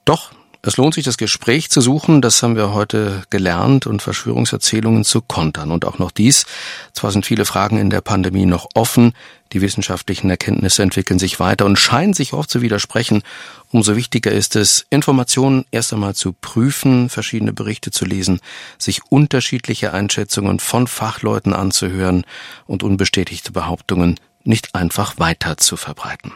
Doch 0.04 0.32
es 0.62 0.78
lohnt 0.78 0.93
sich, 0.93 1.06
das 1.06 1.17
Gespräch 1.17 1.69
zu 1.69 1.80
suchen, 1.80 2.22
das 2.22 2.43
haben 2.43 2.56
wir 2.56 2.74
heute 2.74 3.24
gelernt, 3.30 3.88
und 3.88 4.02
Verschwörungserzählungen 4.02 5.06
zu 5.06 5.22
kontern. 5.22 5.72
Und 5.72 5.86
auch 5.86 6.00
noch 6.00 6.12
dies. 6.12 6.45
Zwar 6.93 7.12
sind 7.12 7.26
viele 7.26 7.45
Fragen 7.45 7.78
in 7.78 7.89
der 7.89 8.02
Pandemie 8.02 8.45
noch 8.45 8.67
offen, 8.74 9.13
die 9.54 9.62
wissenschaftlichen 9.62 10.30
Erkenntnisse 10.30 10.84
entwickeln 10.84 11.17
sich 11.17 11.39
weiter 11.39 11.65
und 11.65 11.80
scheinen 11.80 12.13
sich 12.13 12.34
oft 12.34 12.50
zu 12.50 12.62
widersprechen. 12.62 13.24
Umso 13.72 13.95
wichtiger 13.95 14.32
ist 14.32 14.56
es, 14.56 14.86
Informationen 14.89 15.65
erst 15.72 15.91
einmal 15.93 16.13
zu 16.13 16.34
prüfen, 16.34 17.10
verschiedene 17.10 17.54
Berichte 17.54 17.89
zu 17.89 18.06
lesen, 18.06 18.41
sich 18.78 19.02
unterschiedliche 19.10 19.93
Einschätzungen 19.93 20.60
von 20.60 20.88
Fachleuten 20.88 21.54
anzuhören 21.54 22.26
und 22.67 22.84
unbestätigte 22.84 23.52
Behauptungen 23.52 24.19
nicht 24.43 24.76
einfach 24.76 25.17
weiter 25.17 25.58
zu 25.58 25.78
verbreiten. 25.78 26.32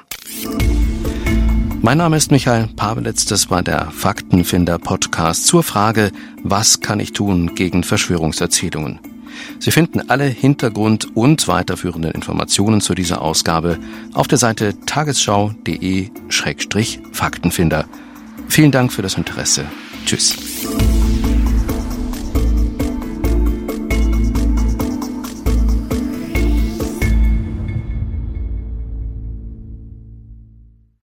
Mein 1.85 1.97
Name 1.97 2.15
ist 2.15 2.31
Michael 2.31 2.69
Pawelitz, 2.77 3.25
das 3.25 3.49
war 3.49 3.61
der 3.61 3.91
Faktenfinder 3.91 4.79
Podcast 4.79 5.47
zur 5.47 5.63
Frage, 5.63 6.13
was 6.41 6.79
kann 6.79 7.01
ich 7.01 7.11
tun 7.11 7.55
gegen 7.55 7.83
Verschwörungserzählungen? 7.83 8.99
Sie 9.59 9.71
finden 9.71 10.09
alle 10.09 10.23
Hintergrund- 10.23 11.09
und 11.13 11.45
weiterführenden 11.49 12.11
Informationen 12.11 12.79
zu 12.79 12.95
dieser 12.95 13.21
Ausgabe 13.21 13.79
auf 14.13 14.29
der 14.29 14.37
Seite 14.37 14.79
tagesschau.de-faktenfinder. 14.85 17.85
Vielen 18.47 18.71
Dank 18.71 18.93
für 18.93 19.01
das 19.01 19.15
Interesse. 19.15 19.65
Tschüss. 20.05 20.37